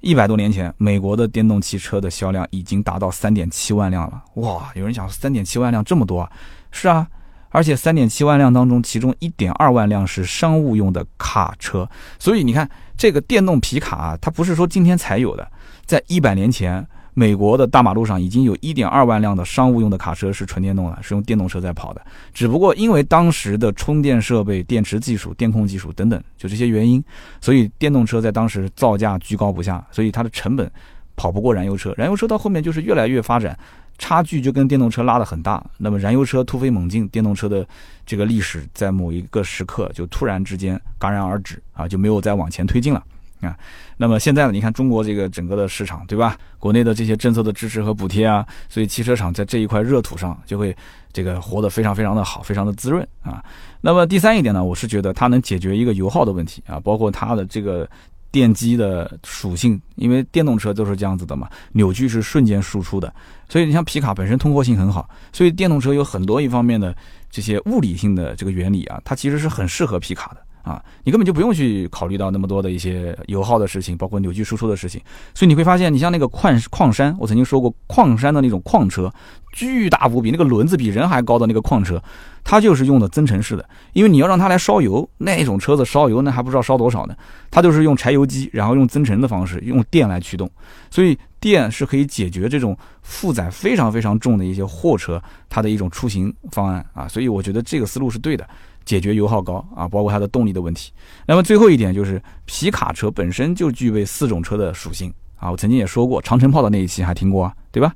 [0.00, 4.22] 一百多年前，美国的电动汽车的销量已经达到三点七万辆了。
[4.34, 6.30] 哇，有人讲三点七万辆这么多啊？
[6.72, 7.06] 是啊。
[7.54, 11.88] 而且三点七万辆当中，其中一点二万辆是商务用的卡车，
[12.18, 15.48] 所以你看这个电动皮卡啊，它不是说今天才有的，
[15.86, 16.84] 在一百年前，
[17.14, 22.04] 美国的大马路上已经有一点二万辆的商务用的卡车是纯电动的，是用电动车在跑的。
[22.32, 27.00] 只不过因为当时的充电设备、电池技术、电控技术等等，就这些原因，
[27.40, 30.68] 所以电动车在当时造价居高不下，所以它的成本
[31.14, 31.94] 跑不过燃油车。
[31.96, 33.56] 燃油车到后面就是越来越发展。
[33.96, 37.66] 差距就跟电动车拉得很大，那么燃油车突飞猛进，电动车的
[38.04, 43.02] 这个历史在某一个时刻就突然之间戛然而止啊，就没有再往前推进了
[43.40, 43.56] 啊。
[43.96, 46.36] 那么现在呢，你看中国这个整个的市场，对吧？
[46.58, 50.76] 国内的这些政策的支持和补贴啊，所以汽车厂在这一块热土上就会
[51.12, 53.42] 这个活得非常非常的好，非常的滋润啊。
[53.80, 57.88] 那么第三一点呢，我是觉得它能解决一个油耗的问题啊，包括它的这个。
[58.34, 63.14] 电机的属性，因为电动车都是这样子的嘛，扭矩是瞬间输出的，
[63.48, 66.92] 所以你像皮卡本身通过性很好，所以电动车有很多一方面的
[67.30, 70.44] 这些物理性的这个原理啊，它其实是很适合皮卡的。
[70.64, 75.00] 啊，你根本就不用去考虑到那么多的一些油耗的事情，包括扭矩输出的事情。
[75.34, 79.12] 所以你会发现，你像那个矿矿山，我曾经说过，矿山的那种矿车，
[79.52, 82.02] 巨大无比，那个轮子比人还高的那个矿车，
[82.42, 83.68] 它就是用的增程式的。
[83.92, 87.14] 因为你要让它来烧油，那种车子烧油那还不知道烧多少呢。
[87.50, 90.50] 它就是用柴油机，然后用增程的方式，用电来驱动。
[90.90, 97.06] 所以电是可以解决这种负载非常非常重的一些货车它的一种出行方案啊。
[97.06, 98.48] 所以我觉得这个思路是对的。
[98.84, 100.92] 解决油耗高啊，包括它的动力的问题。
[101.26, 105.50] 那么最后一点就是皮卡车本身就具备四种车的属性啊。
[105.50, 107.92] 我曾经也说过，长城炮的那一期还听过啊，对吧？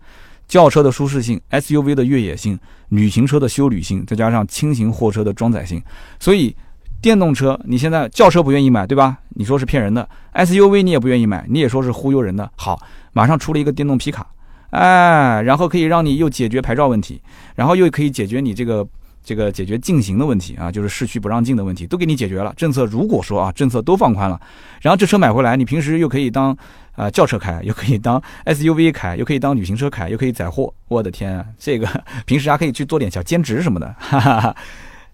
[0.47, 2.59] 轿车的舒适性，SUV 的越野性，
[2.89, 5.83] 旅行车的休旅性，再加上轻型货车的装载性。
[6.19, 6.57] 所以
[7.03, 9.19] 电动车你现在轿车不愿意买，对吧？
[9.29, 10.09] 你说是骗人的。
[10.33, 12.51] SUV 你也不愿意买，你也说是忽悠人的。
[12.57, 12.81] 好，
[13.13, 14.27] 马上出了一个电动皮卡
[14.71, 17.21] 哎，然后可以让你又解决牌照问题，
[17.55, 18.87] 然后又可以解决你这个
[19.29, 22.51] 这个解决禁行的问题啊，就是市区不让进的问题，都给你解决了。
[22.57, 24.41] 政策如果说啊，政策都放宽了，
[24.81, 26.57] 然后这车买回来，你平时又可以当
[26.95, 30.73] 啊轿车开，又可以当 SUV 开，又可以当旅行车开，又可以载货。
[30.89, 31.87] 我的天，这个
[32.25, 34.57] 平时还可以去做点小兼职什么的，哈 哈哈。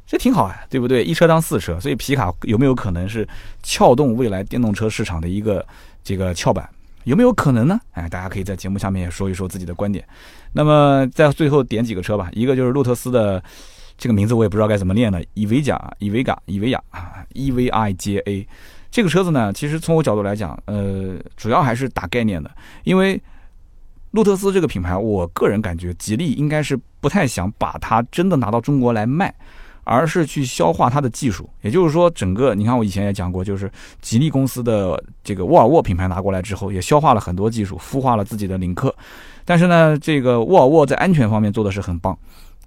[0.06, 1.02] 这挺好啊，对不对？
[1.02, 3.26] 一车当四车，所以皮卡有没有可能是
[3.64, 5.66] 撬动未来电动车市场的一个
[6.04, 6.68] 这个翘板？
[7.02, 7.80] 有没有可能呢？
[7.92, 10.06] 哎，大家可以在节目下面也说一说自己的观点。
[10.52, 13.42] 那么在最后点几个车吧，一个就是路特斯的
[14.05, 18.46] 这个名字我也不知道该怎么念了，伊维加、伊维嘎、伊维亚啊，E V I J A。
[18.90, 22.50] 这个车子呢，其实从我角度来讲，呃，主要还是打概念的，
[22.82, 23.18] 因为
[24.11, 29.34] 路特斯这个品牌，我个人感觉吉利应该是不太想把它真的拿到中国来卖。
[29.86, 38.94] 而是去消化它的技术，也就是说，整个你看，我以前也讲过，就是吉利公司的这个沃尔沃品牌拿过来之后，也消化了很多技术，孵化了自己的领克。
[39.44, 42.18] 但是呢，这个沃尔沃在安全方面做的是很棒，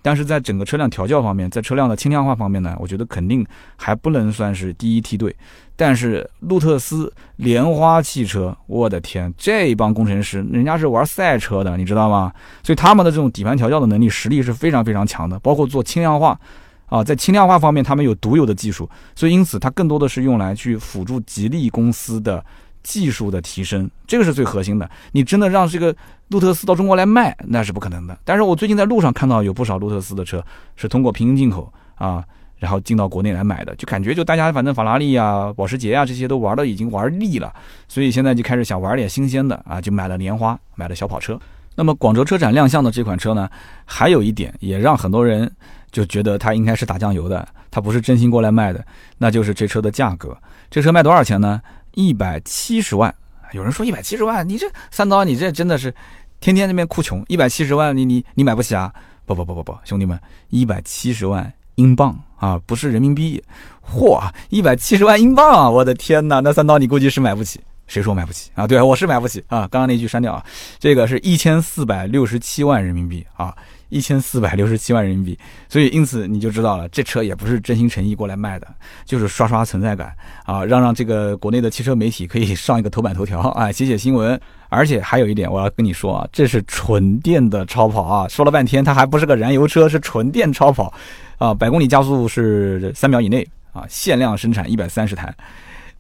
[0.07, 3.45] 但是在整个车辆调教方面，在车辆的轻量化方面呢，我觉得肯定
[3.75, 5.35] 还不能算是第一梯队。
[5.75, 12.31] 但是路特斯、莲花汽车，我的天，这一帮工程师，人家是玩赛车的，你知道吗？
[12.63, 16.39] 所以他们的这种底盘调教的能力、实力是非常非常强的，包括做轻量化。
[16.85, 22.41] 啊，在轻量化方面，他们有独有的技术，所以因此它更多的是用来去辅助吉利公司的
[22.88, 24.89] 技术的提升，这个是最核心的。
[25.11, 25.93] 你真的让这个
[26.29, 28.17] 路特斯到中国来卖，那是不可能的。
[28.23, 30.41] 但是我最近在路上看到有不少路特斯的车
[30.77, 32.23] 是通过平行进口啊，
[32.59, 37.53] 然后进到国内来买的，就感觉就大家反正法拉利啊、保时捷啊这些都玩的已经玩腻了，
[37.89, 41.38] 所以现在就开始想玩点新鲜的啊，就买了莲花，买了小跑车。
[41.75, 43.49] 那么广州车展亮相的这款车呢，
[43.83, 45.51] 还有一点也让很多人。
[45.89, 48.85] 就觉得它应该是打酱油的，它不是真心过来卖的，
[49.17, 50.38] 那就是这车的价格。
[50.69, 51.61] 这车卖多少钱呢？
[51.97, 53.13] 一百七十万。
[53.53, 55.91] 有人说一百七十万，你这三刀，你这真的是
[56.39, 57.25] 天天那边哭穷。
[57.27, 58.93] 一百七十万，你你你买不起啊？
[59.25, 60.19] 不不不不不，兄弟们，
[60.49, 63.43] 一百七十万英镑啊，不是人民币。
[63.81, 65.67] 嚯，一百七十万英镑啊！
[65.67, 67.59] 我的天哪，那三刀你估计是买不起。
[67.87, 68.67] 谁说买不起啊？
[68.67, 69.61] 对，我是买不起啊。
[69.61, 70.45] 刚刚那句删掉啊。
[70.77, 73.57] 这个是一千四百六十七万人民币啊。
[73.89, 78.67] 一千四百六十七万人民币，所以因此你就知道了，这车也不是真心诚意过来卖的，
[79.05, 80.13] 就是刷刷存在感
[80.45, 84.39] 啊，让让这个国内的汽车媒体可以上一个头版头条 啊，写写新闻。
[84.69, 90.93] 而且还有一点我要跟你说啊，这是纯电的超跑啊，说了半天它还不是个燃油车，是纯电超跑
[91.38, 95.33] 啊，百公里加速是三秒以内啊，限量生产一百三十台，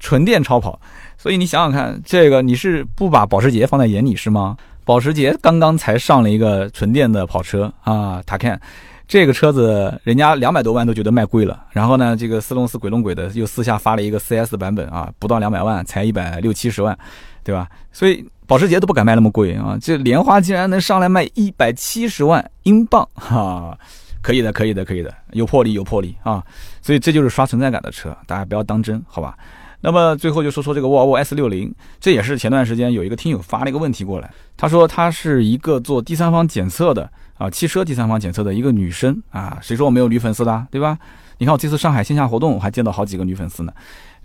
[0.01, 0.77] 纯电超跑。
[1.17, 4.57] 所以你想想看，这个你是不把保时捷放在眼里是吗？
[4.87, 8.57] 保时捷刚刚才上了一个纯电的跑车啊，塔看
[9.05, 11.65] 这个车子人家两百多万都觉得卖贵了。
[11.71, 16.97] 然后呢，这个斯隆斯鬼弄鬼的又私下发了一个 CS 版本啊，不到两百万，才一百六七十万，
[17.43, 17.67] 对吧？
[17.91, 23.77] 所以保时捷都不敢卖那么贵啊，这莲花竟然能上来卖一百七十万英镑，哈，
[24.21, 26.41] 可以的，可以的，可以的，有魄力，有魄力啊！
[26.81, 29.37] 所以这就是刷存在感的车，大家不要当真，好吧？
[29.81, 40.97] 那么最后就说说这个沃尔沃 S 六零，这也是前段时间有一个听友发了一个问题过来，他说他是一个做第三方检测的啊，汽车第三方检测的一个女生啊，谁说我没有女粉丝的，对吧？
[41.37, 43.71] 你看我这次上海线下活动，我还见到好几个女粉丝呢，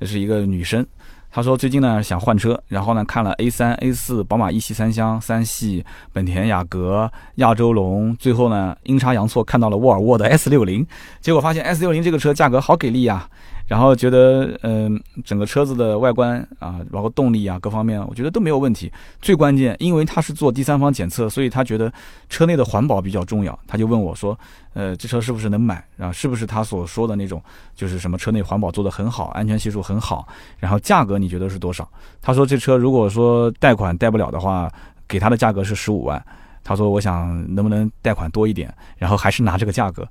[0.01, 0.85] 这是一个女生，
[1.31, 5.85] 她说最近呢想换车，然后呢看了 A 三、A 四、宝马一系三厢、三系、
[6.15, 10.87] 本田雅阁、亚洲龙，最后呢阴差阳错看到了沃尔沃的 S 六零，
[11.21, 13.29] 结果发现 S 六零这个车价格好给力呀。
[13.67, 18.93] 然后觉得，嗯，整个车子的外观啊，包括动力啊，各方面，我觉得都没有问题。
[19.21, 21.91] 最关键，因为他是做第三方检测，所以他觉得
[22.29, 23.59] 车内的环保比较重要。
[23.67, 24.39] 他就问我说，
[24.75, 25.83] 呃，这车是不是能买？
[25.99, 27.43] 啊，是不是他所说的那种，
[27.75, 30.27] 就是什么车内环保做得很好，安全系数很好？
[30.59, 31.89] 然后价格你觉得是多少？
[32.21, 34.71] 他说这车如果说贷款贷不了的话，
[35.09, 36.23] 给他的价格是十五万。
[36.65, 40.07] 他说我想能不能贷款多一点，然后还是拿这个价格。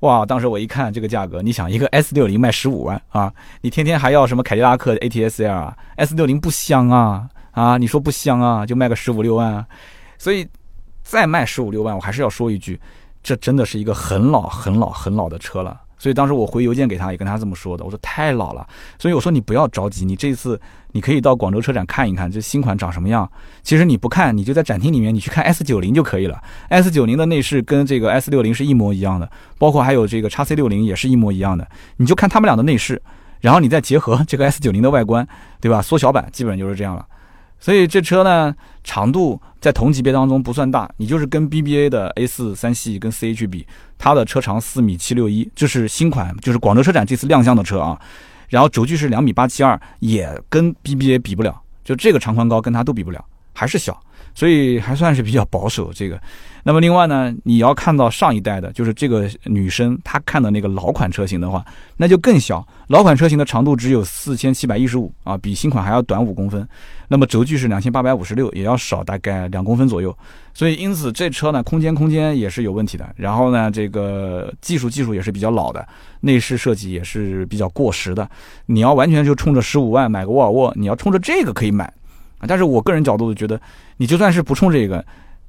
[0.00, 0.26] 哇！
[0.26, 3.32] 当时我一看这个价格，你想一个 S 六零卖十五万啊，
[3.62, 7.78] 你天天还要什么凯迪拉克 ATS L 啊？S 六零不香啊啊！
[7.78, 9.66] 你说不香啊，就卖个十五六万，啊
[10.18, 10.46] 所以
[11.02, 12.78] 再卖十五六万，我还是要说一句，
[13.22, 15.80] 这真的是一个很老很老很老的车了。
[15.98, 17.84] 所以当时我回邮件给他，也跟他这么说的。
[17.84, 18.66] 我说太老了，
[18.98, 20.60] 所以我说你不要着急，你这次
[20.92, 23.30] 你可以到广州车展看一看这新款长什么样。
[23.62, 26.40] 其实你不看，你就在展厅里面，你去看 S 九零就可以了。
[26.68, 31.66] S 九零的内饰跟这个 S 六零是一模一样的，包括还有这个叉 C 六零也是一模一样的。
[31.96, 33.00] 你就看他们俩的内饰，
[33.40, 35.26] 然后你再结合这个 S 九零的外观，
[35.60, 35.80] 对吧？
[35.80, 37.06] 缩小版基本就是这样了。
[37.58, 38.54] 所以这车呢，
[38.84, 43.66] 长度在同级别当中不算大，你就是跟 BBA 的 A 四三系跟 CH 比，
[43.98, 48.00] 它的车长四米七六一，这是新款，就是广州车展这次亮相的车啊。
[48.48, 53.24] 然后轴距是两米八七二，也跟 BBA 比不了，就这个长宽高跟它都比不了。
[53.52, 53.98] 还是小，
[54.36, 56.20] 所以还算是比较保守这个。
[56.62, 61.64] 那么另外呢，你要看到上一代的，就是这个女生她看的那个老款车型的话，
[61.96, 62.66] 那就更小。
[62.88, 66.68] 老款车型的长度只有四千七百一十五啊，比新款还要短五公分。
[67.06, 70.16] 那么轴距是两千八百五十六，也要少大概两公分左右。
[70.52, 73.08] 所以因此这车呢，空间空间也是有问题的。
[73.16, 75.86] 然后呢，这个技术技术也是比较老的，
[76.20, 78.28] 内饰设计也是比较过时的。
[78.66, 81.92] 你要完全就冲着十五万买个沃尔沃，你要冲着这个可以买
[82.38, 82.46] 啊。
[82.46, 83.60] 但是我个人角度觉得，
[83.96, 85.04] 你就算是不冲这个。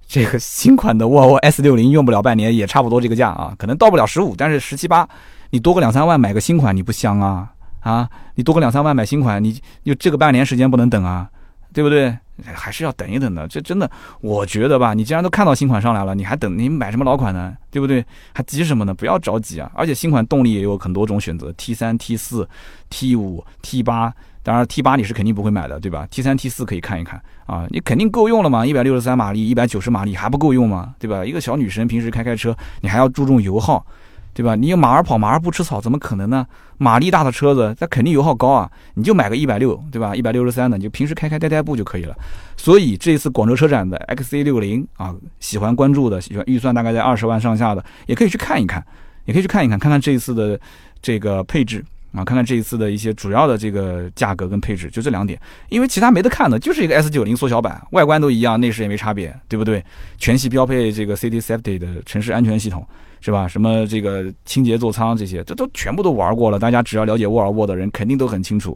[0.10, 5.06] 这个新款的沃尔沃 S 六零用不了半年，也差不多这个价啊，可能到不了十五，但是十七八，
[5.50, 8.10] 你多个两三万买个新款，你不香啊啊！
[8.36, 11.30] 你多个两三万买新款，你就这个半年时间不能等啊，
[11.74, 12.18] 对不对？
[12.42, 13.46] 还是要等一等的。
[13.50, 16.58] 这真的，我觉得吧，你既然都看到新款上来了，你还等？
[16.58, 17.54] 你买什么老款呢？
[17.70, 18.02] 对不对？
[18.32, 18.94] 还急什么呢？
[18.94, 19.70] 不要着急啊！
[19.76, 22.48] 而且新款动力也有很多种选择，T 三、T 四、
[22.90, 24.14] T 五、T 八。
[24.48, 28.66] 当然，T 八你是肯定不会买的，对吧？T 三、T 四可以看一看啊，你肯定够用了嘛？
[28.66, 30.96] 一百六十三马力，一百九十马力还不够用吗？
[30.98, 31.26] 对吧？
[31.26, 33.86] 一个小女生平时开开车，你还要注重油耗，
[34.34, 34.56] 对吧？
[34.56, 36.48] 你马儿跑，马儿不吃草，怎么可能呢？
[36.78, 38.72] 马力大的车子，它肯定油耗高啊！
[38.94, 40.16] 你就买个一百六，对吧？
[40.16, 42.16] 一百六十三的，你就平时开开代代步就可以了。
[42.56, 48.82] 所以这一次广州车展的 XC 六零啊，喜欢关注的，喜欢预算大概在二十万上下的，也可以去看一看，
[49.26, 50.58] 也可以去看一看，看看这一次的
[51.02, 51.84] 这个配置。
[52.18, 55.40] 啊，看看这一次的一些主要的这个价格跟配置，就这两点，
[55.70, 59.86] 因为其他没得看的，就是一个 S 九零缩小版，外观都一样，内饰也没差别，对不对？
[60.18, 62.84] 全系标配这个 City Safety 的城市安全系统，
[63.22, 63.48] 是吧？
[63.48, 68.76] 什么这个清洁座舱这些，这都全部都玩过了，大家只要了解沃尔沃的人，肯定都很清楚。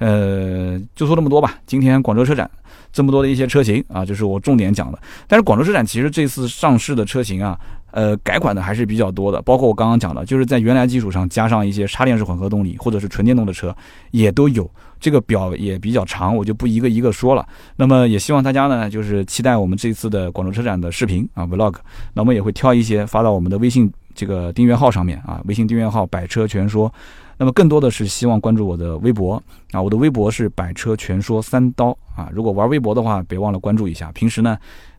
[0.00, 1.60] 呃，就说这么多吧。
[1.64, 2.50] 今天广州车展
[2.92, 4.98] 这么多的一些车型啊，就是我重点讲的。
[5.28, 7.56] 但是广州车展其实这次上市的车型啊。
[7.90, 13.74] 呃，改款的还是比较多的，包括我刚刚讲的，就是在原来基础上加上一些插电式混合动力或者是纯电动的车，
[14.10, 14.70] 也都有。
[15.00, 17.46] 这个表也比较长，我就不一个一个说了。
[17.76, 21.74] 那么也希望大家呢，就是期待我们这次的广州车展的视频啊，vlog。
[22.12, 26.92] 那我们也会挑一些发到我们的微信这个订阅号上面啊，微信订阅号“百车全说”。
[27.38, 32.28] 那么更多的是希望关注我的微博啊，我的微博是“百车全说三刀”啊。
[32.32, 34.10] 如果玩微博的话，别忘了关注一下。
[34.12, 34.58] 平时呢。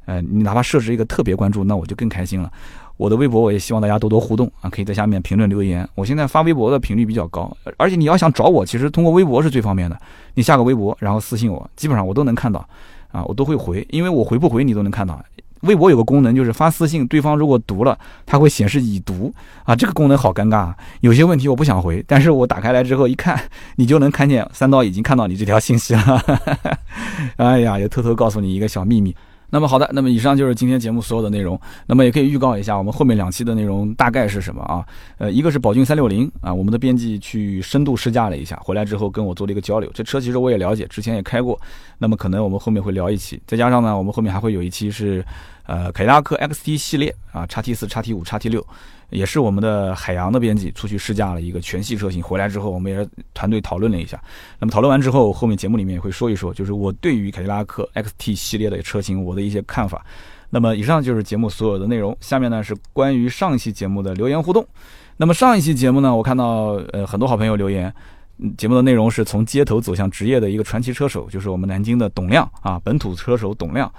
[0.10, 2.51] 呃，你哪怕设置一个特别关注，那我就更开心了。
[2.97, 5.88] 我的微博我也希望大家多多互动啊，可以在下面评论留言。
[5.93, 9.95] 我现在发微博的频率比较高，而且你要想找我，其实通过微博是最方便的。
[10.34, 12.68] 你下个微博，然后私信我，基本上我都能看到
[13.12, 15.24] 啊，我都会回，因为我回不回你都能看到。
[15.62, 19.32] 微博有个功能就是发私信，对方如果读了，它会显示已读
[19.64, 20.74] 啊，这个功能好尴尬。
[21.01, 23.39] 有些问题我不想回，但是我打开来之后一看，
[23.76, 26.24] 你就能看见三刀已经看到你这条信息了。
[27.38, 29.16] 哎呀，又偷偷告诉你一个小秘密。
[29.50, 31.60] 那么好的，那么以上就是今天节目所有的内容。
[31.88, 34.86] 那么也可以预告一下，我们后面两期的内容大概是什么啊？
[35.18, 39.89] 呃，一个是宝骏三六零啊，我们的编辑去深度试驾了一下，回来之后跟我做了一个交流。
[39.93, 41.60] 这车其实我也了解，之前也开过。
[41.97, 45.26] 那么可能我们后面会聊一期，再加上呢，我们后面还会有一期是，
[45.70, 48.65] 呃，凯迪拉克 XT 系列啊，叉 T 四、叉 T 五、叉 T 六。
[49.11, 54.20] 也是我们的海洋的编辑出去试驾了一个全系车型，回来之后我们也是团队讨论了一下。
[54.59, 60.03] 那么讨论完之后，后面节目里面也会说一说，就是我对于凯迪拉克 XT 系列的车型我的一些看法。
[60.49, 64.65] 那么以上就是节目所有的内容，下面呢是关于上一期节目的留言互动。
[65.17, 67.93] 那么上一期节目呢，我看到呃很多好朋友留言，
[68.57, 73.91] 节目的内容是从街头走向职业的一个传奇车手，就是我们南京的董亮啊，本土车手董亮。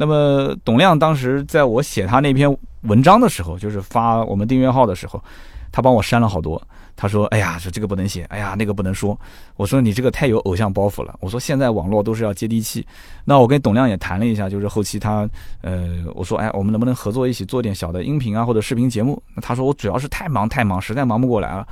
[0.00, 2.50] 那么董亮当时在我写他那篇
[2.84, 5.22] 文章的时候，就是发我们订阅号的时候，
[5.70, 6.60] 他帮我删了好多。
[6.96, 9.18] 他说：“哎呀，说这个不能写，哎呀，那个不能说。”
[9.56, 12.86] 我说：“你这个太有偶像包袱了。”我说：“现在网络都是要接地气。”
[13.24, 15.28] 那我跟董亮也谈了一下，就是后期他，
[15.60, 21.66] 呃，我说：“哎，我们能不能合作一起做点小的音频啊，或者视频节目？”那他说：“我主要是太忙太忙，实在忙不过来了。”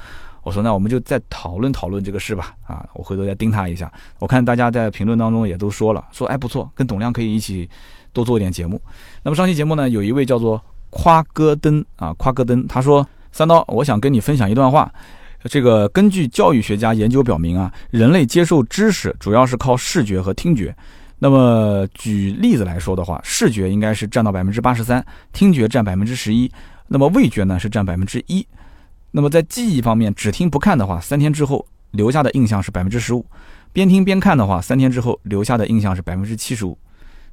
[0.44, 3.90] 我说：“那我们就再讨论讨论这个事吧。”啊，我回头再盯他一下。
[4.18, 7.68] 我看大家在评论当中也都说了，说：“哎，不错，跟董亮可以一起。”
[8.18, 8.80] 多做一点节目。
[9.22, 10.60] 那么上期节目呢，有一位叫做
[10.90, 14.92] 夸戈登啊，夸戈登，他说：“三刀，我想跟你分享一段话。
[15.44, 20.74] 这个根据教育学家研究表明啊，人类接受知识主要是靠视觉和听觉。
[21.20, 26.50] 那么举例子来说的话，视觉应该是占到百分之八十三，听觉占百分之十一，
[26.88, 28.44] 那么味觉呢是占百分之一。
[29.10, 33.24] 那么在记忆方面，只听不看的话，三天之后留下的印象是百分之十五；
[33.72, 36.76] 边听边看的话，三天之后留下的印象是百分之七十五。”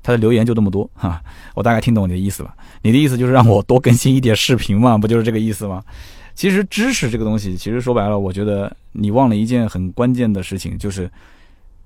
[0.06, 1.20] 他的留言就这么多 哈，
[1.56, 2.54] 我大概听懂你的意思了。
[2.84, 5.84] 你的意思就是让我多更新一点视频嘛， 不就是这个意思吗？
[6.36, 11.10] 其实知识这个东西，其实说白了，我觉得你忘了一件很关键的事情，就是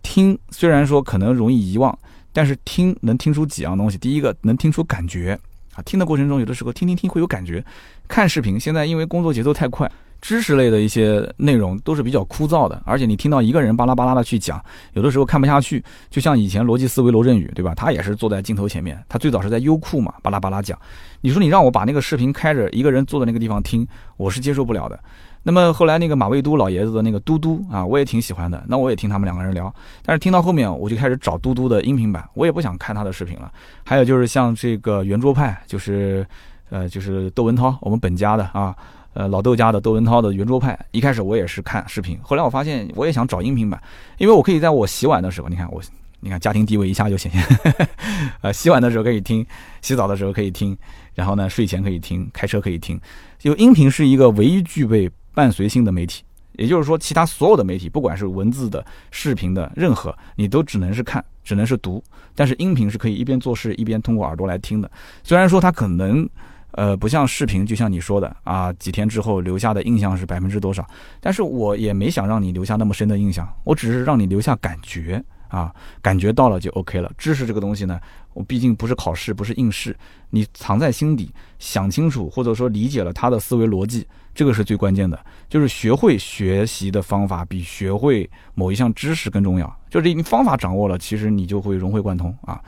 [0.03, 0.37] 听。
[0.51, 1.97] 虽然说可能容易遗忘，
[2.33, 3.97] 但是听能听出几样东西。
[3.97, 5.39] 第一个能听出感觉
[5.75, 7.63] 啊，听的过程中有的时候听听听会有感觉。
[8.07, 9.89] 看视频现在因为工作节奏太快，
[10.21, 14.61] 知识类的一些内容都是比较枯燥的，而且你听到一个人巴拉巴拉的去讲，
[14.93, 15.83] 有的时候看不下去。
[16.09, 17.73] 就像以前逻辑思维罗振宇，对吧？
[17.73, 20.77] 他也是坐在镜头前面，他最早是在优酷嘛，巴拉巴拉讲。
[21.21, 24.99] 你说你让我把那个视频开着，一个人坐在那个地方听，我是接受不了的。
[25.43, 28.61] 那么后来那个马未都老爷子的那个嘟嘟啊，我也挺喜欢的。
[28.67, 33.49] 那我也听他们两个人聊，但是听到后面我就开始找嘟嘟的音频版，我也不想看他的视频了。
[33.85, 36.27] 还有就是像这个圆桌派，就是
[36.69, 38.75] 呃就是窦文涛，我们本家的啊。
[39.19, 43.77] 呃，老窦家的窦文涛的圆桌派，一开始我也是看视频，后来我发现我也想找音频版，
[44.17, 45.81] 因为我可以在我洗碗的时候，你看我，
[46.21, 47.43] 你看家庭地位一下就显现，
[48.39, 49.45] 呃，洗碗的时候可以听，
[49.81, 50.77] 洗澡的时候可以听，
[51.15, 52.97] 然后呢，睡前可以听，开车可以听，
[53.37, 62.01] 就音频是一个唯一具备伴随性的媒体，也就是说，其他所有的媒体，不管是文字的、视频的，任何你都只能是看，只能是读，
[62.33, 64.89] 但是音频是可以一边做事一边通过耳朵来听的，
[65.25, 66.25] 虽然说它可能。
[66.71, 70.87] 呃，不像视频，就像你说的啊，几天之后留下的印象是百分之多少？
[71.19, 77.11] 但是我也没想让你留下那么深的印象，我只是让你留下感觉啊，感觉到了就 OK 了。
[77.17, 77.99] 知识这个东西呢，
[78.33, 79.97] 我毕竟不是考试，不是应试，
[80.29, 85.19] 你藏在心底，想清楚或者说理解了他的思维逻辑，这个是最关键的。
[85.49, 89.79] 就是学会学习的方法比学会某一项知识更重要。
[89.89, 92.61] 就是你方法掌握了，其实你就会融会贯通啊。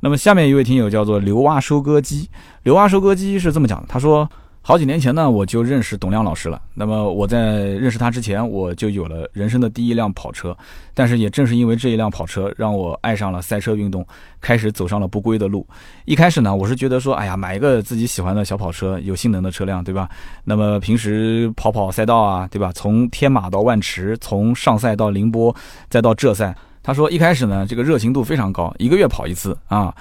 [0.00, 2.28] 那么下面一位听友叫做刘蛙收割机，
[2.62, 4.28] 刘蛙收割机是这么讲的，他说
[4.60, 6.60] 好几年前呢，我就认识董亮老师了。
[6.74, 10.54] 那么我在认识他之前，我就有了人生的第一辆跑车。
[10.92, 14.06] 但是也正是因为这一辆跑车，让我爱上了赛车运动，
[14.40, 15.66] 开始走上了不归的路。
[16.04, 20.08] 一开始呢，我是觉得说，哎呀，买一个自己喜欢的小跑车，有性能的车辆，对吧？
[20.44, 22.70] 那么平时跑跑赛道啊，对吧？
[22.74, 25.54] 从天马到万池，从上赛到宁波，
[25.88, 26.54] 再到浙赛。
[26.82, 29.94] 他说一开始呢，这个热情度非常高，一个月跑一次啊。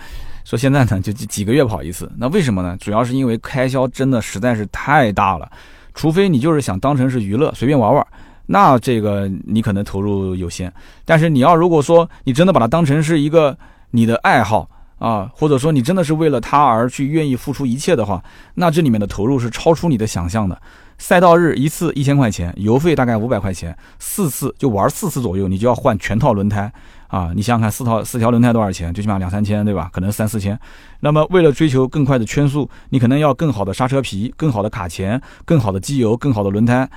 [0.45, 2.09] 说现在呢，就几几个月跑一次。
[2.17, 2.77] 那为什么呢？
[2.79, 5.51] 主要是因为开销真的实在是太大了。
[5.93, 8.07] 除非你就是想当成是娱乐，随便玩玩，
[8.45, 10.71] 那这个你可能投入有限。
[11.03, 13.57] 但是你要如果说你真的把它当成是一个
[13.91, 14.69] 你的爱好
[14.99, 18.23] 啊，或者说你真的是为了它而去愿意付出一切的话，
[18.53, 20.57] 那这里面的投入是超出你的想象的。
[20.97, 26.71] 赛道日一次一千块钱，油费大概五百块钱，四次就玩四次左右，你就要换全套轮胎
[27.07, 27.31] 啊！
[27.35, 28.91] 你想想看，四套四条轮胎多少钱？
[28.93, 29.89] 最起码两三千，对吧？
[29.93, 30.59] 可能三四千。
[31.01, 36.89] 那么为了追求更快的圈速，你可能要更好的刹车皮、更好的卡钳、更好的机油、更好的轮胎。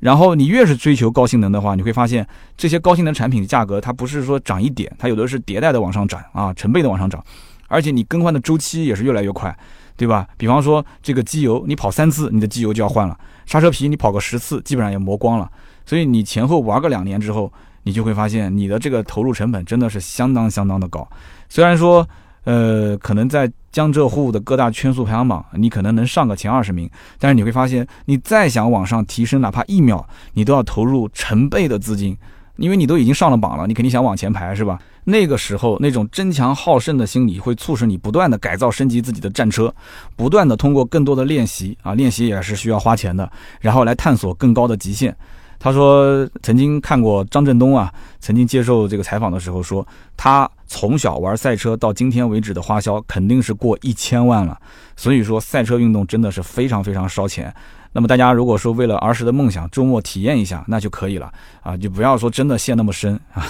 [0.00, 2.24] 然后你越是追求高性能的话，你会发现
[2.56, 7.24] 这些高性能产品的价格它不是说涨一点，它有的是迭代的往上涨啊，成倍的往上涨，
[7.66, 9.56] 而且你更换的周期也是越来越快。
[9.98, 10.26] 对吧？
[10.36, 15.50] 比方说这个机油，你跑三次，你的机油就要换了；刹车皮你跑个十次，基本上也磨光了。
[15.84, 21.06] 所以你前后玩个两年之后，你就会发现你的这个投入成本真的是相当相当的高。
[21.48, 22.08] 虽然说，
[22.44, 26.88] 呃，可能在江浙沪的各大圈速排行榜，你可能能上个前二十名，
[27.18, 32.16] 但是你会发现，你再想往上提升，哪怕一秒，你都要投入成倍的资金。
[32.58, 34.78] 因为你都已经上了榜了，你肯定想往前排，是吧？
[35.04, 39.74] 那个时候那种争强好胜的心理会促使你不断的改造升级自己的战车，
[40.16, 43.30] 不断的通过更多的练习啊，练习也是需要花钱的，
[43.60, 45.16] 然后来探索更高的极限。
[45.60, 49.86] 他说曾经看过张振东啊，曾经接受这个采访的时候说，
[50.16, 54.56] 他从小玩赛车到今天为止的花销肯定是过一千万了。
[54.94, 57.52] 所以说赛车运动真的是非常非常烧钱。
[57.92, 61.32] 那么大家如果说为了儿时的梦想，周末体验一下，那就可以了
[61.62, 63.42] 啊，就不要说真的陷那么深啊，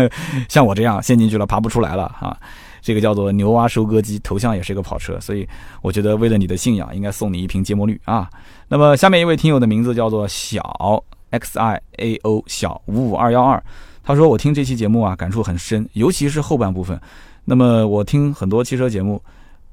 [0.48, 2.36] 像我这样陷进去了爬不出来了啊。
[2.82, 5.48] 这个叫做牛蛙收割机，头像也是一个跑车，所以
[5.82, 8.30] 我觉得为了你的信仰，应该送你一瓶芥末绿啊。
[8.68, 13.60] 那么下面一位听友的名字叫做小 x i a o 小五五二幺二，
[14.04, 17.00] 他说我听这期节目啊，感触很深，尤其是后半部分。
[17.44, 19.20] 那么我听很多汽车节目。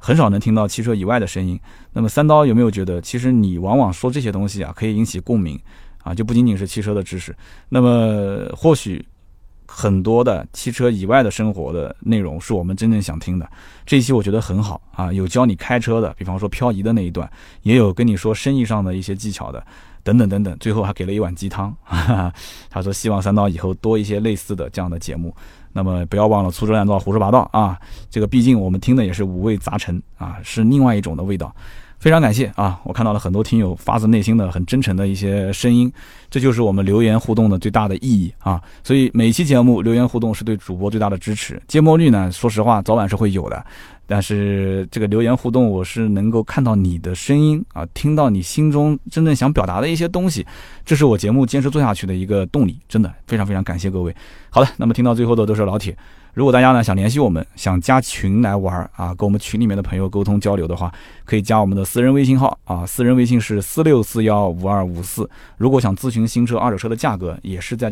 [0.06, 1.58] 很少能听到汽车以外的声音。
[1.94, 5.58] 那么三刀有没有觉得，其实你往往说这些东西啊，可以引起共鸣
[6.04, 7.34] 啊，就不仅仅是汽车的知识。
[7.70, 9.06] 那么或许
[9.66, 13.50] 很多的汽车以外的生活的内容，是我们真正想听的。
[13.86, 17.32] 这一期我觉得很好啊，有教你开车的，比方说漂移的那一段，
[17.62, 19.66] 也有跟你说生意上的一些技巧的，
[20.04, 20.58] 等等等等。
[20.60, 21.74] 最后还给了一碗鸡汤，
[22.70, 25.34] 他说希望三刀以后多一些类似的这样的节目。
[25.74, 27.78] 那么不要忘了粗制滥造、胡说八道啊！
[28.10, 31.54] 这个毕竟我们听的也是五味杂陈啊，是另外一种的味道。
[32.00, 32.82] 非常感谢啊！
[32.84, 35.90] 我看到了很多听友发自内心的、很真诚的一些声音，
[36.30, 38.62] 这就是我们留言互动的最大的意义啊！
[38.84, 41.62] 所以每期节目留言互动是对主播最大的支持。
[41.66, 43.66] 芥末率呢，说实话早晚是会有的，
[44.06, 50.46] 但是这个留言互动，我是能够看到你的声音啊，听到你心中真正想表达的一些东西，
[50.86, 54.16] 这是我节目坚持做下去的一个动力，真的非常非常感谢各位。
[54.50, 55.96] 好的，那么听到最后的都是老铁。
[56.34, 60.92] 如果大家呢想联系我们，想加群来玩啊，跟我们群里面的朋友沟通交流的话，
[61.26, 65.30] 可以加我们的私人微信号啊，私人微信是四六四幺五二五四。
[65.58, 67.92] 如果想咨询新车、二手车的价格，也是在这。